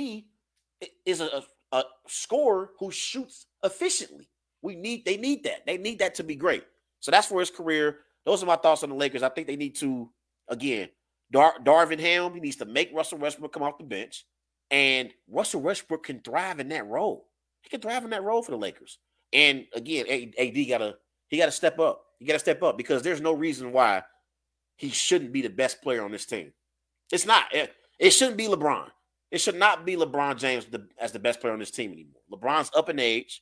[1.05, 1.41] is a,
[1.71, 4.27] a, scorer who shoots efficiently.
[4.61, 5.65] We need they need that.
[5.65, 6.65] They need that to be great.
[6.99, 7.99] So that's for his career.
[8.25, 9.23] Those are my thoughts on the Lakers.
[9.23, 10.09] I think they need to
[10.49, 10.89] again,
[11.31, 12.33] Dar- Darvin Ham.
[12.33, 14.25] He needs to make Russell Westbrook come off the bench,
[14.71, 17.27] and Russell Westbrook can thrive in that role.
[17.61, 18.99] He can thrive in that role for the Lakers.
[19.31, 20.97] And again, AD gotta
[21.29, 22.03] he gotta step up.
[22.19, 24.03] He gotta step up because there's no reason why
[24.75, 26.51] he shouldn't be the best player on this team.
[27.09, 27.45] It's not.
[27.53, 28.89] It, it shouldn't be LeBron.
[29.31, 32.21] It should not be LeBron James the, as the best player on this team anymore.
[32.31, 33.41] LeBron's up in age.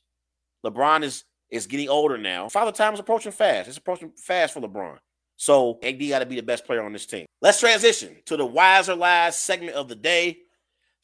[0.64, 2.48] LeBron is is getting older now.
[2.48, 3.68] Father time is approaching fast.
[3.68, 4.96] It's approaching fast for LeBron.
[5.36, 7.26] So AD got to be the best player on this team.
[7.40, 10.38] Let's transition to the wise or lies segment of the day.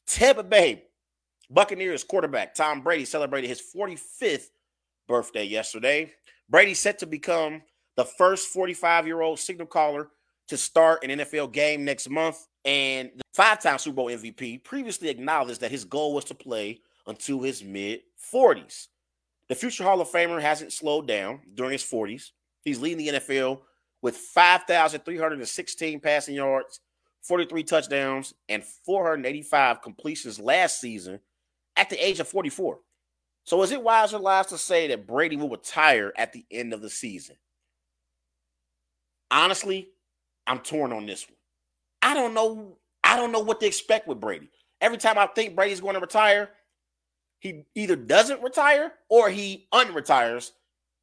[0.06, 0.84] Tampa Bay
[1.50, 4.46] Buccaneers quarterback Tom Brady celebrated his 45th
[5.08, 6.12] birthday yesterday.
[6.48, 7.62] Brady set to become
[7.96, 10.08] the first 45 year old signal caller
[10.50, 12.46] to start an NFL game next month.
[12.64, 16.80] And the five time Super Bowl MVP previously acknowledged that his goal was to play
[17.06, 18.00] until his mid
[18.32, 18.88] 40s.
[19.48, 22.30] The future Hall of Famer hasn't slowed down during his 40s.
[22.62, 23.60] He's leading the NFL
[24.02, 26.80] with 5,316 passing yards,
[27.22, 31.20] 43 touchdowns, and 485 completions last season
[31.76, 32.78] at the age of 44.
[33.44, 36.72] So is it wise or lies to say that Brady will retire at the end
[36.72, 37.36] of the season?
[39.30, 39.88] Honestly,
[40.50, 41.36] I'm torn on this one.
[42.02, 42.76] I don't know.
[43.04, 44.50] I don't know what to expect with Brady.
[44.80, 46.50] Every time I think Brady's going to retire,
[47.38, 50.50] he either doesn't retire or he unretires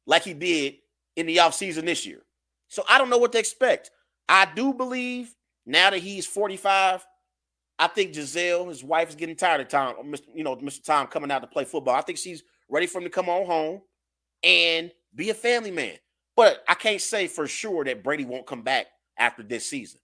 [0.06, 0.74] like he did
[1.16, 2.20] in the offseason this year.
[2.68, 3.90] So I don't know what to expect.
[4.28, 5.34] I do believe
[5.64, 7.06] now that he's 45,
[7.78, 10.84] I think Gisele, his wife, is getting tired of Tom, you know, Mr.
[10.84, 11.94] Tom coming out to play football.
[11.94, 13.80] I think she's ready for him to come on home
[14.42, 15.96] and be a family man.
[16.36, 20.00] But I can't say for sure that Brady won't come back after this season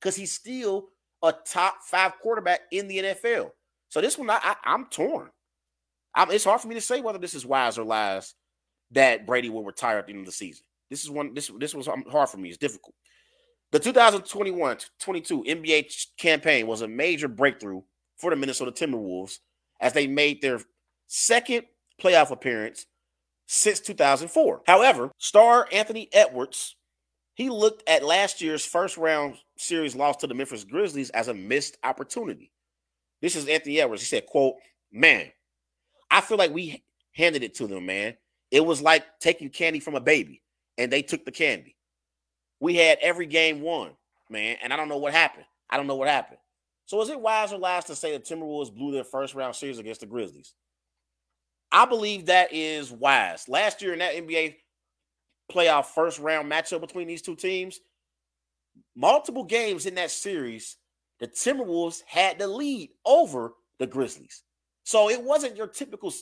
[0.00, 0.88] because he's still
[1.22, 3.50] a top five quarterback in the NFL.
[3.88, 5.30] So this one, I, I, am torn.
[6.14, 8.34] I'm, it's hard for me to say whether this is wise or lies
[8.92, 10.64] that Brady will retire at the end of the season.
[10.88, 11.34] This is one.
[11.34, 12.48] This this was hard for me.
[12.48, 12.94] It's difficult.
[13.72, 14.88] The 2021-22
[15.46, 17.82] NBA campaign was a major breakthrough
[18.16, 19.38] for the Minnesota Timberwolves
[19.80, 20.60] as they made their
[21.06, 21.66] second
[22.02, 22.86] playoff appearance
[23.46, 24.62] since 2004.
[24.66, 26.74] However, star Anthony Edwards
[27.40, 31.32] he looked at last year's first round series loss to the Memphis Grizzlies as a
[31.32, 32.52] missed opportunity.
[33.22, 34.02] This is Anthony Edwards.
[34.02, 34.56] He said, quote,
[34.92, 35.32] man,
[36.10, 38.14] I feel like we handed it to them, man.
[38.50, 40.42] It was like taking candy from a baby,
[40.76, 41.76] and they took the candy.
[42.60, 43.92] We had every game won,
[44.28, 45.46] man, and I don't know what happened.
[45.70, 46.40] I don't know what happened.
[46.84, 49.78] So is it wise or lies to say the Timberwolves blew their first round series
[49.78, 50.52] against the Grizzlies?
[51.72, 53.48] I believe that is wise.
[53.48, 54.56] Last year in that NBA
[55.50, 57.80] playoff first round matchup between these two teams,
[58.94, 60.76] multiple games in that series,
[61.18, 64.42] the Timberwolves had the lead over the Grizzlies.
[64.84, 66.12] So it wasn't your typical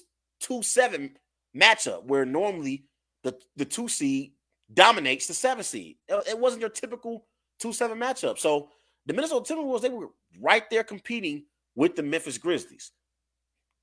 [0.40, 1.16] 2 7
[1.56, 2.84] matchup where normally
[3.24, 4.32] the, the two seed
[4.72, 5.96] dominates the seven seed.
[6.08, 7.26] It wasn't your typical
[7.60, 8.38] 2 7 matchup.
[8.38, 8.68] So
[9.06, 10.10] the Minnesota Timberwolves, they were
[10.40, 12.92] right there competing with the Memphis Grizzlies.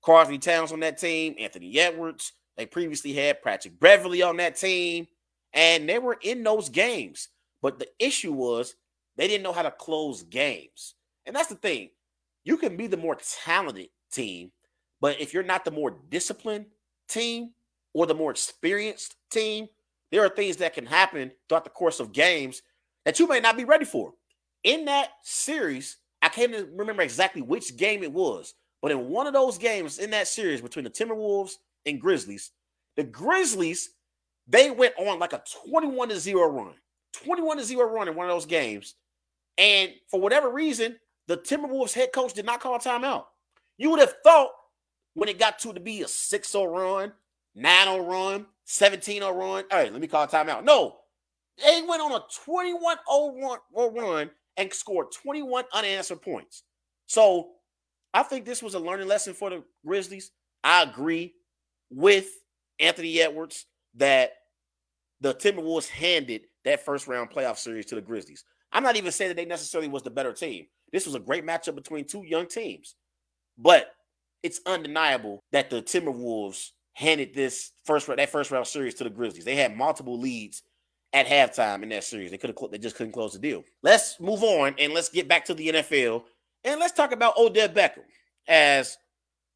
[0.03, 2.33] Karl-Anthony Towns on that team, Anthony Edwards.
[2.57, 5.07] They previously had Patrick Beverley on that team
[5.55, 7.29] and they were in those games.
[7.61, 8.75] But the issue was
[9.15, 10.93] they didn't know how to close games.
[11.25, 11.89] And that's the thing.
[12.43, 14.51] You can be the more talented team,
[15.01, 16.67] but if you're not the more disciplined
[17.07, 17.51] team
[17.93, 19.67] or the more experienced team,
[20.11, 22.61] there are things that can happen throughout the course of games
[23.05, 24.13] that you may not be ready for.
[24.63, 29.33] In that series, I can't remember exactly which game it was, but in one of
[29.33, 31.53] those games in that series between the Timberwolves
[31.85, 32.51] and Grizzlies,
[32.95, 33.89] the Grizzlies
[34.47, 36.73] they went on like a 21 to 0 run.
[37.13, 38.95] 21 to 0 run in one of those games.
[39.57, 43.25] And for whatever reason, the Timberwolves head coach did not call a timeout.
[43.77, 44.51] You would have thought
[45.13, 47.13] when it got to to be a 6 0 run,
[47.55, 50.63] 9 0 run, 17 0 run, all right, let me call a timeout.
[50.63, 50.97] No,
[51.57, 53.59] they went on a 21 0
[53.91, 56.63] run and scored 21 unanswered points.
[57.07, 57.49] So
[58.13, 60.31] I think this was a learning lesson for the Grizzlies.
[60.63, 61.33] I agree
[61.89, 62.27] with
[62.79, 64.31] Anthony Edwards that
[65.21, 68.43] the Timberwolves handed that first round playoff series to the Grizzlies.
[68.71, 70.65] I'm not even saying that they necessarily was the better team.
[70.91, 72.95] This was a great matchup between two young teams.
[73.57, 73.87] But
[74.43, 79.45] it's undeniable that the Timberwolves handed this first that first round series to the Grizzlies.
[79.45, 80.63] They had multiple leads
[81.13, 82.31] at halftime in that series.
[82.31, 83.63] They could have they just couldn't close the deal.
[83.81, 86.23] Let's move on and let's get back to the NFL
[86.63, 88.03] and let's talk about Odell Beckham.
[88.47, 88.97] As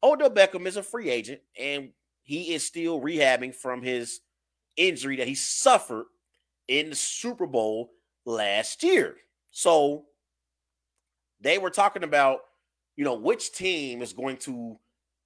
[0.02, 1.90] Odell Beckham is a free agent and
[2.22, 4.20] he is still rehabbing from his
[4.80, 6.06] injury that he suffered
[6.66, 7.90] in the Super Bowl
[8.24, 9.16] last year.
[9.50, 10.06] So
[11.40, 12.40] they were talking about,
[12.96, 14.78] you know, which team is going to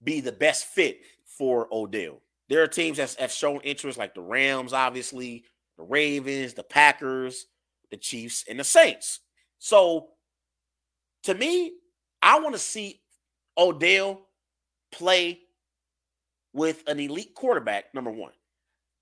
[0.03, 2.21] be the best fit for Odell.
[2.49, 5.45] There are teams that have shown interest, like the Rams, obviously,
[5.79, 7.47] the Ravens, the Packers,
[7.91, 9.21] the Chiefs, and the Saints.
[9.59, 10.09] So
[11.23, 11.73] to me,
[12.21, 13.01] I want to see
[13.57, 14.27] Odell
[14.93, 15.41] play
[16.53, 18.33] with an elite quarterback, number one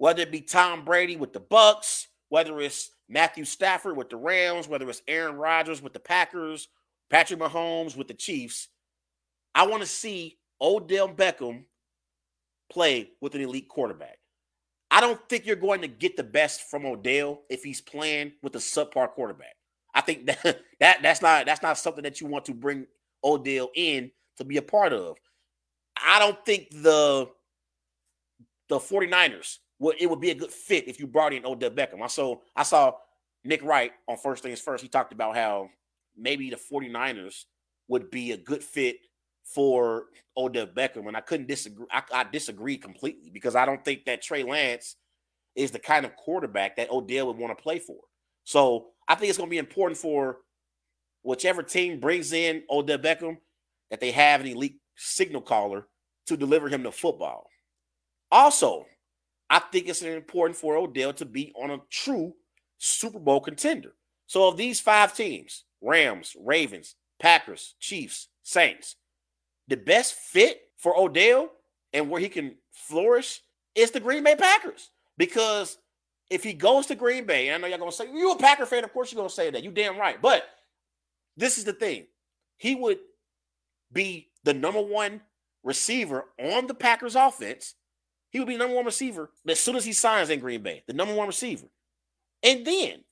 [0.02, 4.66] whether it be Tom Brady with the Bucs, whether it's Matthew Stafford with the Rams,
[4.66, 6.66] whether it's Aaron Rodgers with the Packers,
[7.08, 8.66] Patrick Mahomes with the Chiefs.
[9.54, 11.66] I want to see Odell Beckham
[12.68, 14.18] play with an elite quarterback.
[14.90, 18.56] I don't think you're going to get the best from Odell if he's playing with
[18.56, 19.54] a subpar quarterback.
[19.94, 22.88] I think that, that that's not that's not something that you want to bring
[23.22, 25.16] Odell in to be a part of.
[25.96, 27.28] I don't think the
[28.68, 32.02] the 49ers would it would be a good fit if you brought in Odell Beckham.
[32.02, 32.92] I saw I saw
[33.44, 34.80] Nick Wright on First Things First.
[34.80, 35.70] He talked about how
[36.16, 37.44] maybe the 49ers
[37.88, 38.98] would be a good fit
[39.42, 40.04] for
[40.36, 41.86] Odell Beckham, and I couldn't disagree.
[41.90, 44.94] I, I disagree completely because I don't think that Trey Lance
[45.56, 47.98] is the kind of quarterback that Odell would want to play for.
[48.44, 50.38] So I think it's going to be important for
[51.24, 53.38] whichever team brings in Odell Beckham
[53.90, 55.88] that they have an elite signal caller
[56.26, 57.48] to deliver him the football.
[58.30, 58.86] Also,
[59.52, 62.32] I think it's important for Odell to be on a true
[62.78, 63.92] Super Bowl contender.
[64.26, 68.96] So of these five teams, Rams, Ravens, Packers, Chiefs, Saints,
[69.68, 71.50] the best fit for Odell
[71.92, 73.42] and where he can flourish
[73.74, 74.88] is the Green Bay Packers.
[75.18, 75.76] Because
[76.30, 78.84] if he goes to Green Bay, I know y'all gonna say you a Packer fan,
[78.84, 79.62] of course you're gonna say that.
[79.62, 80.20] You damn right.
[80.20, 80.44] But
[81.36, 82.06] this is the thing:
[82.56, 83.00] he would
[83.92, 85.20] be the number one
[85.62, 87.74] receiver on the Packers offense.
[88.32, 90.94] He would be number one receiver as soon as he signs in Green Bay, the
[90.94, 91.66] number one receiver.
[92.42, 93.04] And then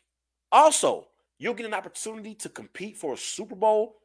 [0.50, 1.06] also,
[1.38, 3.96] you'll get an opportunity to compete for a Super Bowl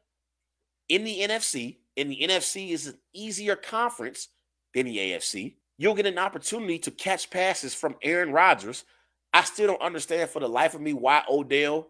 [0.88, 4.28] in the NFC and the NFC is an easier conference
[4.74, 5.54] than the AFC.
[5.78, 8.84] You'll get an opportunity to catch passes from Aaron Rodgers.
[9.32, 11.88] I still don't understand for the life of me why Odell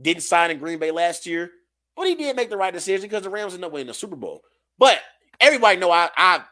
[0.00, 1.50] didn't sign in Green Bay last year,
[1.96, 4.16] but he did make the right decision because the Rams ended up winning the Super
[4.16, 4.42] Bowl.
[4.78, 5.00] But
[5.40, 6.42] everybody know I I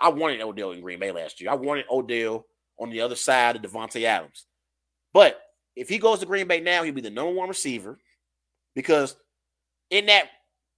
[0.00, 1.50] I wanted Odell in Green Bay last year.
[1.50, 2.46] I wanted Odell
[2.78, 4.46] on the other side of Davante Adams.
[5.12, 5.40] But
[5.76, 7.98] if he goes to Green Bay now, he'll be the number one receiver
[8.74, 9.16] because
[9.90, 10.28] in that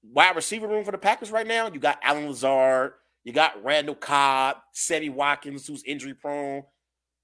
[0.03, 2.95] wide receiver room for the Packers right now, you got Allen Lazard,
[3.25, 6.63] you got Randall Cobb, Sammy Watkins, who's injury prone.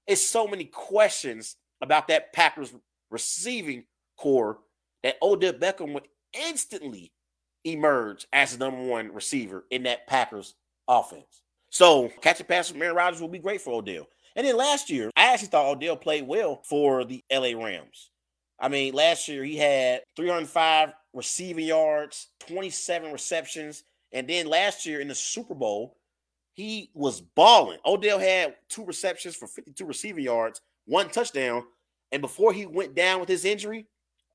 [0.07, 2.73] It's so many questions about that Packers
[3.11, 3.83] receiving
[4.17, 4.59] corps
[5.03, 7.11] that Odell Beckham would instantly
[7.63, 10.55] emerge as the number one receiver in that Packers
[10.87, 11.41] offense.
[11.69, 14.07] So catching passes from Aaron Rodgers will be great for Odell.
[14.35, 18.11] And then last year, I actually thought Odell played well for the LA Rams.
[18.59, 23.83] I mean, last year he had 305 receiving yards, 27 receptions.
[24.11, 25.97] And then last year in the Super Bowl,
[26.53, 27.79] he was balling.
[27.85, 31.63] Odell had two receptions for 52 receiving yards, one touchdown.
[32.11, 33.87] And before he went down with his injury,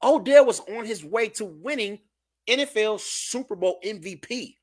[0.03, 1.99] Odell was on his way to winning
[2.49, 4.57] NFL Super Bowl MVP.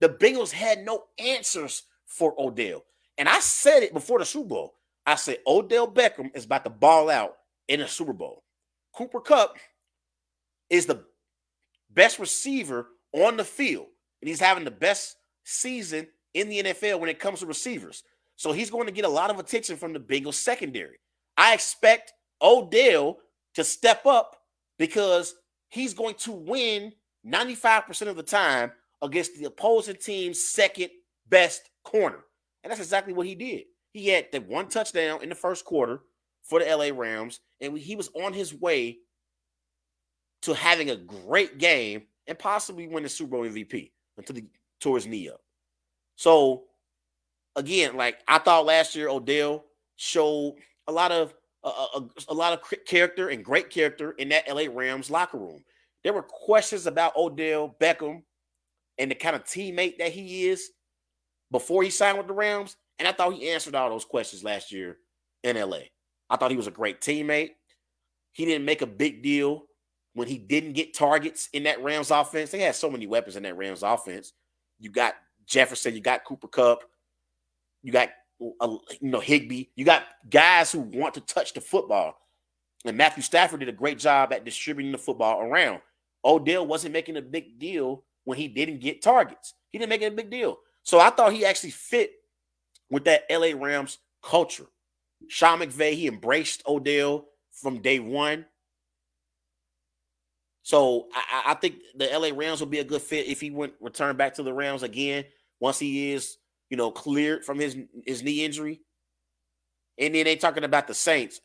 [0.00, 2.84] The Bengals had no answers for Odell.
[3.18, 4.74] And I said it before the Super Bowl.
[5.06, 7.34] I said Odell Beckham is about to ball out
[7.68, 8.44] in a Super Bowl.
[8.94, 9.56] Cooper Kupp
[10.68, 11.04] is the
[11.90, 13.86] best receiver on the field,
[14.20, 18.02] and he's having the best season in the NFL when it comes to receivers.
[18.36, 20.98] So he's going to get a lot of attention from the Bengals secondary.
[21.36, 23.18] I expect Odell
[23.54, 24.36] to step up
[24.78, 25.34] because
[25.68, 26.92] he's going to win
[27.26, 30.90] 95% of the time against the opposing team's second
[31.28, 32.24] best corner.
[32.62, 33.64] And that's exactly what he did.
[33.92, 36.00] He had the one touchdown in the first quarter
[36.42, 38.98] for the LA Rams, and he was on his way
[40.42, 44.44] to having a great game and possibly win the Super Bowl MVP until he
[44.80, 45.40] tore his knee up.
[46.16, 46.64] So
[47.56, 49.64] again, like I thought last year, Odell
[49.96, 50.56] showed
[50.86, 54.64] a lot of a, a, a, lot of character and great character in that LA
[54.70, 55.62] Rams locker room.
[56.02, 58.22] There were questions about Odell Beckham
[58.98, 60.70] and the kind of teammate that he is
[61.50, 64.72] before he signed with the Rams, and I thought he answered all those questions last
[64.72, 64.98] year
[65.42, 65.78] in LA.
[66.28, 67.50] I thought he was a great teammate.
[68.32, 69.64] He didn't make a big deal
[70.14, 72.50] when he didn't get targets in that Rams offense.
[72.50, 74.32] They had so many weapons in that Rams offense.
[74.78, 75.14] You got
[75.46, 76.84] Jefferson, you got Cooper Kupp,
[77.82, 78.10] you got
[78.60, 82.16] uh, you know Higbee, you got guys who want to touch the football.
[82.84, 85.80] And Matthew Stafford did a great job at distributing the football around.
[86.24, 89.54] Odell wasn't making a big deal when he didn't get targets.
[89.70, 90.58] He didn't make a big deal.
[90.82, 92.12] So I thought he actually fit
[92.90, 94.66] with that LA Rams culture.
[95.28, 98.46] Sean McVay, he embraced Odell from day one.
[100.62, 103.74] So I, I, think the LA Rams will be a good fit if he went
[103.80, 105.24] return back to the Rams again
[105.58, 106.36] once he is,
[106.68, 107.76] you know, cleared from his
[108.06, 108.80] his knee injury.
[109.98, 111.40] And then they talking about the Saints.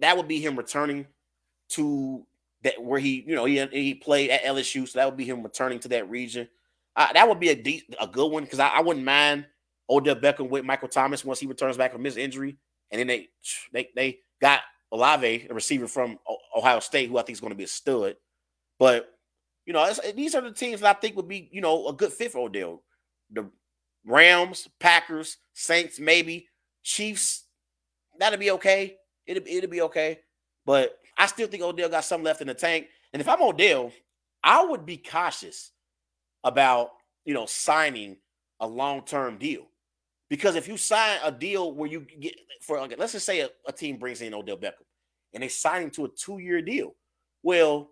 [0.00, 1.06] That would be him returning
[1.70, 2.26] to
[2.62, 4.88] that where he, you know, he he played at LSU.
[4.88, 6.48] So that would be him returning to that region.
[6.96, 9.46] Uh, that would be a deep, a good one because I, I, wouldn't mind
[9.88, 12.56] Odell Beckham with Michael Thomas once he returns back from his injury.
[12.90, 13.28] And then they
[13.72, 16.18] they they got Olave, a receiver from
[16.56, 18.16] Ohio State, who I think is going to be a stud.
[18.78, 19.08] But
[19.66, 22.12] you know, these are the teams that I think would be you know a good
[22.12, 22.82] fit for Odell.
[23.30, 23.48] The
[24.04, 26.48] Rams, Packers, Saints, maybe
[26.82, 27.44] Chiefs.
[28.18, 28.96] That'll be okay.
[29.26, 30.20] It'll, it'll be okay.
[30.64, 32.86] But I still think Odell got some left in the tank.
[33.12, 33.92] And if I'm Odell,
[34.42, 35.72] I would be cautious
[36.44, 36.90] about
[37.24, 38.16] you know signing
[38.60, 39.66] a long-term deal.
[40.30, 43.48] Because if you sign a deal where you get for like, let's just say a,
[43.66, 44.84] a team brings in Odell Beckham
[45.32, 46.94] and they sign him to a two-year deal.
[47.42, 47.90] Well,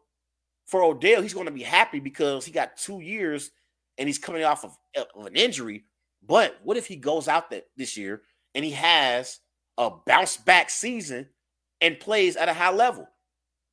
[0.67, 3.51] for Odell, he's going to be happy because he got two years
[3.97, 4.77] and he's coming off of,
[5.15, 5.85] of an injury.
[6.27, 8.23] But what if he goes out that this year
[8.55, 9.39] and he has
[9.79, 11.29] a bounce back season
[11.81, 13.09] and plays at a high level?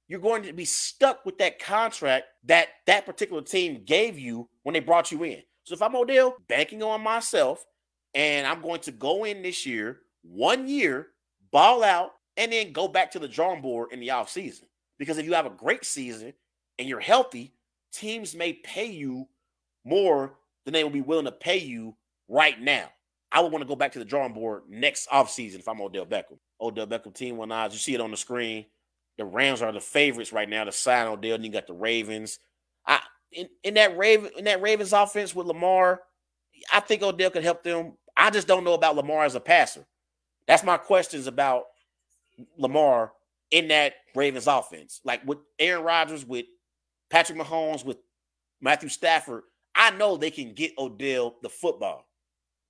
[0.08, 4.74] You're going to be stuck with that contract that that particular team gave you when
[4.74, 5.42] they brought you in.
[5.64, 7.66] So if I'm Odell, banking on myself,
[8.14, 11.08] and I'm going to go in this year, one year,
[11.52, 14.68] ball out, and then go back to the drawing board in the off season.
[15.00, 16.34] Because if you have a great season
[16.78, 17.54] and you're healthy,
[17.92, 19.28] teams may pay you
[19.86, 20.36] more
[20.66, 21.96] than they will be willing to pay you
[22.28, 22.90] right now.
[23.32, 26.06] I would want to go back to the drawing board next offseason if I'm Odell
[26.06, 26.38] Beckham.
[26.62, 27.74] Odell Beckham team one eyes.
[27.74, 28.66] You see it on the screen.
[29.18, 31.36] The Rams are the favorites right now to sign Odell.
[31.36, 32.40] And you got the Ravens.
[32.86, 33.00] I
[33.32, 36.02] in, in that Raven in that Ravens offense with Lamar,
[36.72, 37.94] I think Odell could help them.
[38.16, 39.86] I just don't know about Lamar as a passer.
[40.48, 41.66] That's my questions about
[42.58, 43.14] Lamar
[43.52, 45.02] in that Ravens offense.
[45.04, 46.46] Like with Aaron Rodgers, with
[47.10, 47.98] Patrick Mahomes, with
[48.62, 49.44] Matthew Stafford,
[49.76, 52.08] I know they can get Odell the football.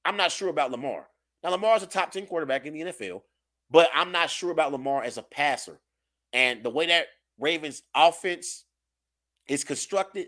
[0.05, 1.07] I'm not sure about Lamar.
[1.43, 3.21] Now, Lamar is a top 10 quarterback in the NFL,
[3.69, 5.79] but I'm not sure about Lamar as a passer.
[6.33, 7.07] And the way that
[7.39, 8.65] Ravens offense
[9.47, 10.27] is constructed,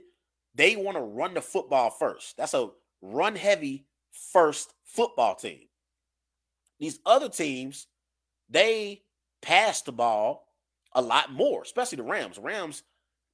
[0.53, 2.37] they want to run the football first.
[2.37, 2.69] That's a
[3.01, 5.67] run heavy first football team.
[6.79, 7.87] These other teams,
[8.49, 9.01] they
[9.41, 10.47] pass the ball
[10.93, 12.37] a lot more, especially the Rams.
[12.37, 12.83] Rams,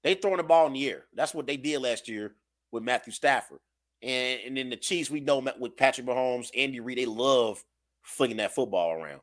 [0.04, 1.06] they throwing the ball in the air.
[1.14, 2.36] That's what they did last year
[2.72, 3.60] with Matthew Stafford.
[4.02, 7.64] And, and then the Chiefs, we know with Patrick Mahomes, Andy Reid, they love
[8.02, 9.22] flinging that football around.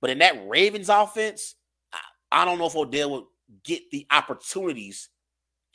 [0.00, 1.56] But in that Ravens offense,
[2.30, 3.28] I, don't know if Odell will
[3.64, 5.08] get the opportunities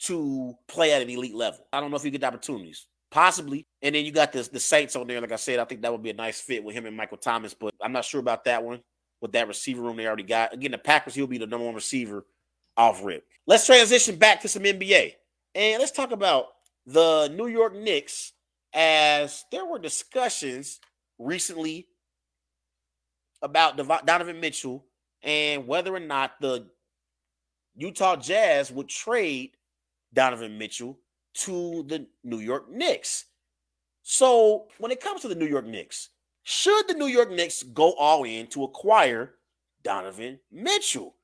[0.04, 1.66] to play at an elite level.
[1.72, 2.88] I don't know if you get the opportunities.
[3.12, 3.66] Possibly.
[3.82, 5.22] And then you got the, the Saints on there.
[5.22, 7.18] Like I said, I think that would be a nice fit with him and Michael
[7.18, 8.82] Thomas, but I'm not sure about that one
[9.22, 10.54] with that receiver room they already got.
[10.54, 12.26] Again, the Packers, he'll be the number one receiver
[12.76, 13.26] off rip.
[13.48, 15.14] Let's transition back to some NBA.
[15.54, 16.48] And let's talk about
[16.86, 18.34] the New York Knicks
[18.74, 20.80] as there were discussions
[21.18, 21.88] recently
[23.42, 24.86] about Donovan Mitchell
[25.26, 26.68] and whether or not the
[27.76, 29.58] Utah Jazz would trade
[30.14, 30.98] Donovan Mitchell
[31.34, 33.26] to the New York Knicks.
[34.04, 36.10] So, when it comes to the New York Knicks,
[36.44, 39.34] should the New York Knicks go all in to acquire
[39.84, 41.16] Donovan Mitchell?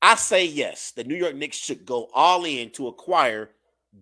[0.00, 0.92] I say yes.
[0.92, 3.50] The New York Knicks should go all in to acquire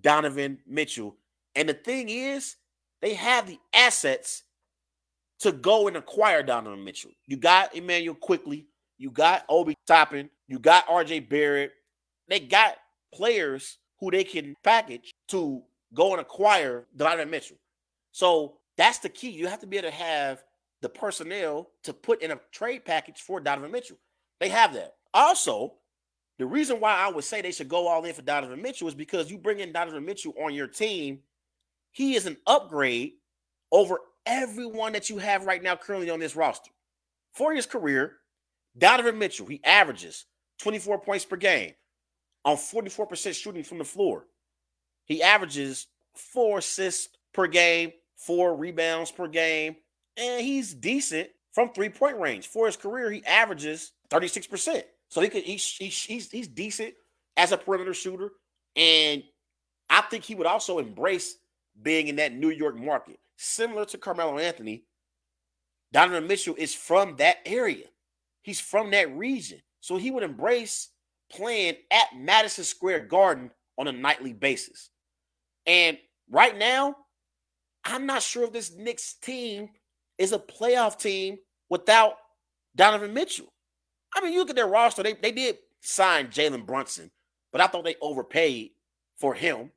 [0.02, 1.16] Donovan Mitchell.
[1.56, 2.56] And the thing is,
[3.00, 4.42] they have the assets
[5.40, 7.10] to go and acquire Donovan Mitchell.
[7.26, 8.66] You got Immanuel Quickley.
[8.98, 11.72] you got Obi Toppin, you got RJ Barrett.
[12.28, 12.76] They got
[13.12, 15.62] players who they can package to
[15.94, 17.58] go and acquire Donovan Mitchell.
[18.12, 19.30] So that's the key.
[19.30, 20.42] You have to be able to have
[20.82, 23.98] the personnel to put in a trade package for Donovan Mitchell.
[24.40, 24.94] They have that.
[25.14, 25.74] Also,
[26.38, 28.94] the reason why I would say they should go all in for Donovan Mitchell is
[28.94, 31.20] because you bring in Donovan Mitchell on your team.
[31.92, 33.12] He is an upgrade
[33.72, 36.70] over everyone that you have right now currently on this roster.
[37.32, 38.16] For his career,
[38.76, 40.26] Donovan Mitchell, he averages
[40.60, 41.72] 24 points per game,
[42.44, 44.26] on 44% shooting from the floor.
[45.04, 49.76] He averages four assists per game, four rebounds per game,
[50.16, 52.46] and he's decent from three point range.
[52.46, 54.82] For his career, he averages 36%.
[55.08, 56.94] So he could he's, he's, he's, he's decent
[57.36, 58.30] as a perimeter shooter.
[58.74, 59.22] And
[59.88, 61.36] I think he would also embrace
[61.80, 63.18] being in that New York market.
[63.36, 64.84] Similar to Carmelo Anthony,
[65.92, 67.86] Donovan Mitchell is from that area.
[68.42, 69.60] He's from that region.
[69.80, 70.90] So he would embrace
[71.30, 74.90] playing at Madison Square Garden on a nightly basis.
[75.66, 75.98] And
[76.30, 76.96] right now,
[77.84, 79.68] I'm not sure if this Knicks team
[80.18, 82.14] is a playoff team without
[82.74, 83.52] Donovan Mitchell.
[84.14, 87.10] I mean, you look at their roster, they, they did sign Jalen Brunson,
[87.52, 88.70] but I thought they overpaid
[89.16, 89.70] for him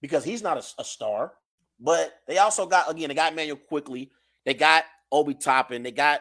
[0.00, 1.32] because he's not a, a star.
[1.80, 4.10] But they also got, again, they got Manuel Quickley.
[4.44, 6.20] they got Obi Toppin, they got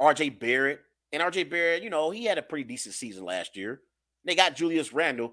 [0.00, 0.80] RJ Barrett.
[1.12, 3.80] And RJ Barrett, you know, he had a pretty decent season last year.
[4.24, 5.32] They got Julius Randle,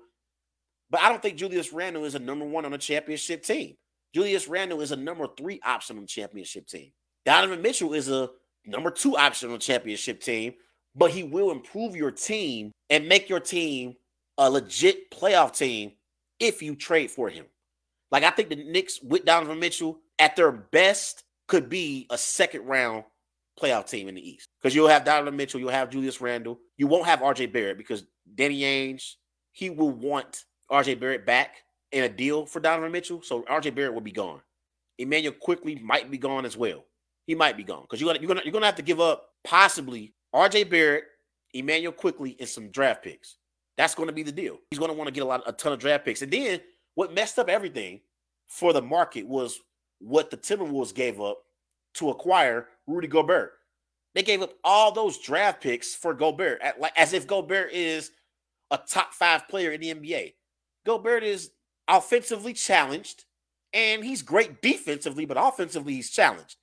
[0.89, 3.75] but I don't think Julius Randle is a number one on a championship team.
[4.13, 6.91] Julius Randle is a number three option on the championship team.
[7.25, 8.29] Donovan Mitchell is a
[8.65, 10.53] number two option on the championship team,
[10.95, 13.95] but he will improve your team and make your team
[14.37, 15.91] a legit playoff team
[16.39, 17.45] if you trade for him.
[18.11, 22.65] Like I think the Knicks with Donovan Mitchell, at their best, could be a second
[22.65, 23.03] round
[23.59, 24.47] playoff team in the East.
[24.61, 26.59] Because you'll have Donovan Mitchell, you'll have Julius Randle.
[26.77, 28.03] You won't have RJ Barrett because
[28.35, 29.13] Danny Ainge,
[29.51, 31.57] he will want RJ Barrett back
[31.91, 33.21] in a deal for Donovan Mitchell.
[33.21, 34.41] So RJ Barrett will be gone.
[34.97, 36.85] Immanuel Quickley might be gone as well.
[37.25, 39.29] He might be gone because you're gonna you're gonna you're gonna have to give up
[39.43, 41.03] possibly RJ Barrett,
[41.53, 43.37] Immanuel Quickley, and some draft picks.
[43.77, 44.57] That's going to be the deal.
[44.71, 46.21] He's going to want to get a lot, a ton of draft picks.
[46.21, 46.59] And then
[46.97, 47.99] what messed up everything
[48.47, 49.59] for the market was
[49.99, 51.43] what the Timberwolves gave up
[51.93, 53.51] to acquire Rudy Gobert.
[54.15, 56.59] They gave up all those draft picks for Gobert,
[56.95, 58.13] as if Gobert is
[58.71, 60.33] a top five player in the NBA.
[60.87, 61.51] Gobert is
[61.87, 63.25] offensively challenged,
[63.73, 66.55] and he's great defensively, but offensively he's challenged.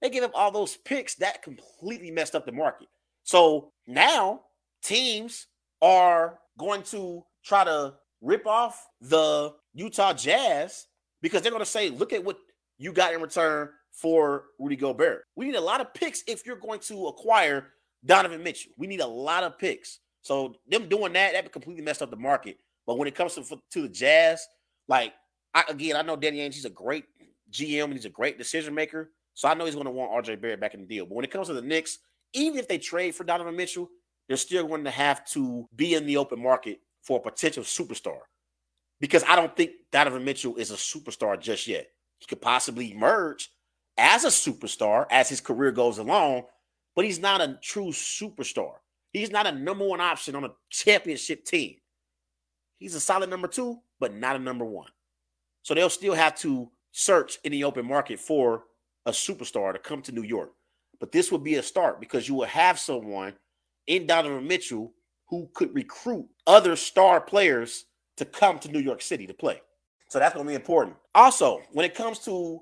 [0.00, 2.86] They gave up all those picks that completely messed up the market.
[3.24, 4.42] So now
[4.80, 5.48] teams
[5.80, 10.86] are going to try to rip off the Utah Jazz
[11.20, 12.38] because they're going to say, look at what
[12.78, 15.24] you got in return for Rudy Gobert.
[15.36, 17.68] We need a lot of picks if you're going to acquire
[18.04, 18.72] Donovan Mitchell.
[18.76, 20.00] We need a lot of picks.
[20.22, 22.58] So them doing that, that completely messed up the market.
[22.86, 24.46] But when it comes to, to the Jazz,
[24.88, 25.12] like
[25.54, 27.04] I, again, I know Danny Ainge, he's a great
[27.50, 29.12] GM and he's a great decision maker.
[29.34, 31.06] So I know he's going to want RJ Barrett back in the deal.
[31.06, 31.98] But when it comes to the Knicks,
[32.32, 33.88] even if they trade for Donovan Mitchell,
[34.28, 38.18] they're still going to have to be in the open market for a potential superstar.
[39.02, 41.88] Because I don't think Donovan Mitchell is a superstar just yet.
[42.20, 43.50] He could possibly emerge
[43.98, 46.44] as a superstar as his career goes along,
[46.94, 48.74] but he's not a true superstar.
[49.12, 51.78] He's not a number one option on a championship team.
[52.78, 54.88] He's a solid number two, but not a number one.
[55.62, 58.64] So they'll still have to search in the open market for
[59.04, 60.52] a superstar to come to New York.
[61.00, 63.34] But this would be a start because you will have someone
[63.88, 64.92] in Donovan Mitchell
[65.26, 67.86] who could recruit other star players
[68.16, 69.60] to come to New York City to play.
[70.08, 70.96] So that's going to be important.
[71.14, 72.60] Also, when it comes to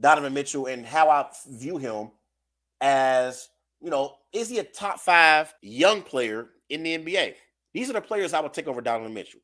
[0.00, 2.10] Donovan Mitchell and how I view him
[2.80, 3.48] as,
[3.80, 7.34] you know, is he a top five young player in the NBA?
[7.72, 9.40] These are the players I would take over Donovan Mitchell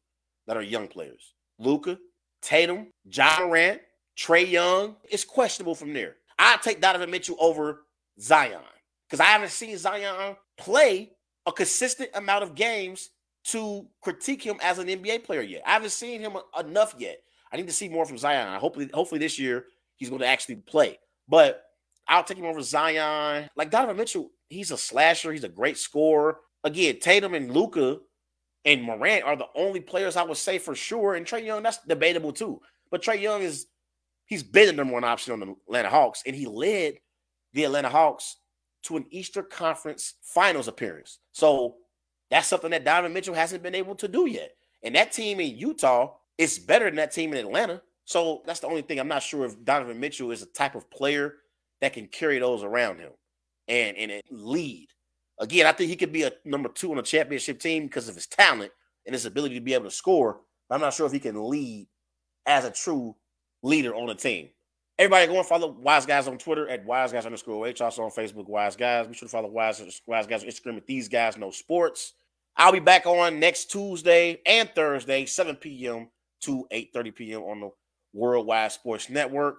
[0.46, 1.34] that are young players.
[1.58, 1.98] Luka,
[2.42, 3.80] Tatum, Ja Morant,
[4.16, 4.96] Trae Young.
[5.10, 6.16] It's questionable from there.
[6.38, 7.86] I take Donovan Mitchell over
[8.20, 8.60] Zion
[9.08, 11.12] because I haven't seen Zion play
[11.46, 13.10] a consistent amount of games
[13.46, 15.62] to critique him as an NBA player yet.
[15.66, 17.18] I haven't seen him enough yet.
[17.52, 18.58] I need to see more from Zion.
[18.58, 19.66] Hopefully, hopefully this year
[19.96, 20.98] he's going to actually play.
[21.28, 21.62] But
[22.08, 23.48] I'll take him over Zion.
[23.56, 25.32] Like Donovan Mitchell, he's a slasher.
[25.32, 26.38] He's a great scorer.
[26.64, 27.98] Again, Tatum and Luka
[28.64, 31.14] and Morant are the only players I would say for sure.
[31.14, 32.60] And Trae Young, that's debatable too.
[32.90, 33.66] But Trae Young is
[34.24, 36.94] he's been the number one option on the Atlanta Hawks, and he led
[37.52, 38.38] the Atlanta Hawks
[38.82, 41.20] to an Eastern Conference Finals appearance.
[41.32, 41.76] So
[42.30, 44.52] that's something that Donovan Mitchell hasn't been able to do yet.
[44.82, 47.82] And that team in Utah is better than that team in Atlanta.
[48.04, 49.00] So that's the only thing.
[49.00, 51.34] I'm not sure if Donovan Mitchell is a type of player
[51.80, 53.12] that can carry those around him
[53.68, 54.88] and, and lead.
[55.38, 58.14] Again, I think he could be a number two on a championship team because of
[58.14, 58.72] his talent
[59.04, 60.40] and his ability to be able to score.
[60.68, 61.88] But I'm not sure if he can lead
[62.46, 63.16] as a true
[63.62, 64.48] leader on a team.
[64.98, 67.82] Everybody go and follow Wise Guys on Twitter at Wise Guys underscore H.
[67.82, 69.06] Also on Facebook, Wise Guys.
[69.06, 72.14] Be sure to follow Wise, Wise Guys on Instagram at These Guys Know Sports.
[72.56, 76.08] I'll be back on next Tuesday and Thursday, 7 p.m.
[76.42, 77.42] to 8.30 p.m.
[77.42, 77.70] on the
[78.14, 79.58] Worldwide Sports Network.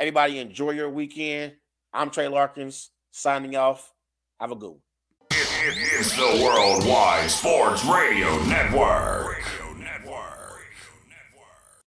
[0.00, 1.52] Everybody enjoy your weekend.
[1.92, 3.92] I'm Trey Larkins signing off.
[4.40, 4.80] Have a good one.
[5.30, 9.44] It, it, it's the Worldwide Sports Radio Network.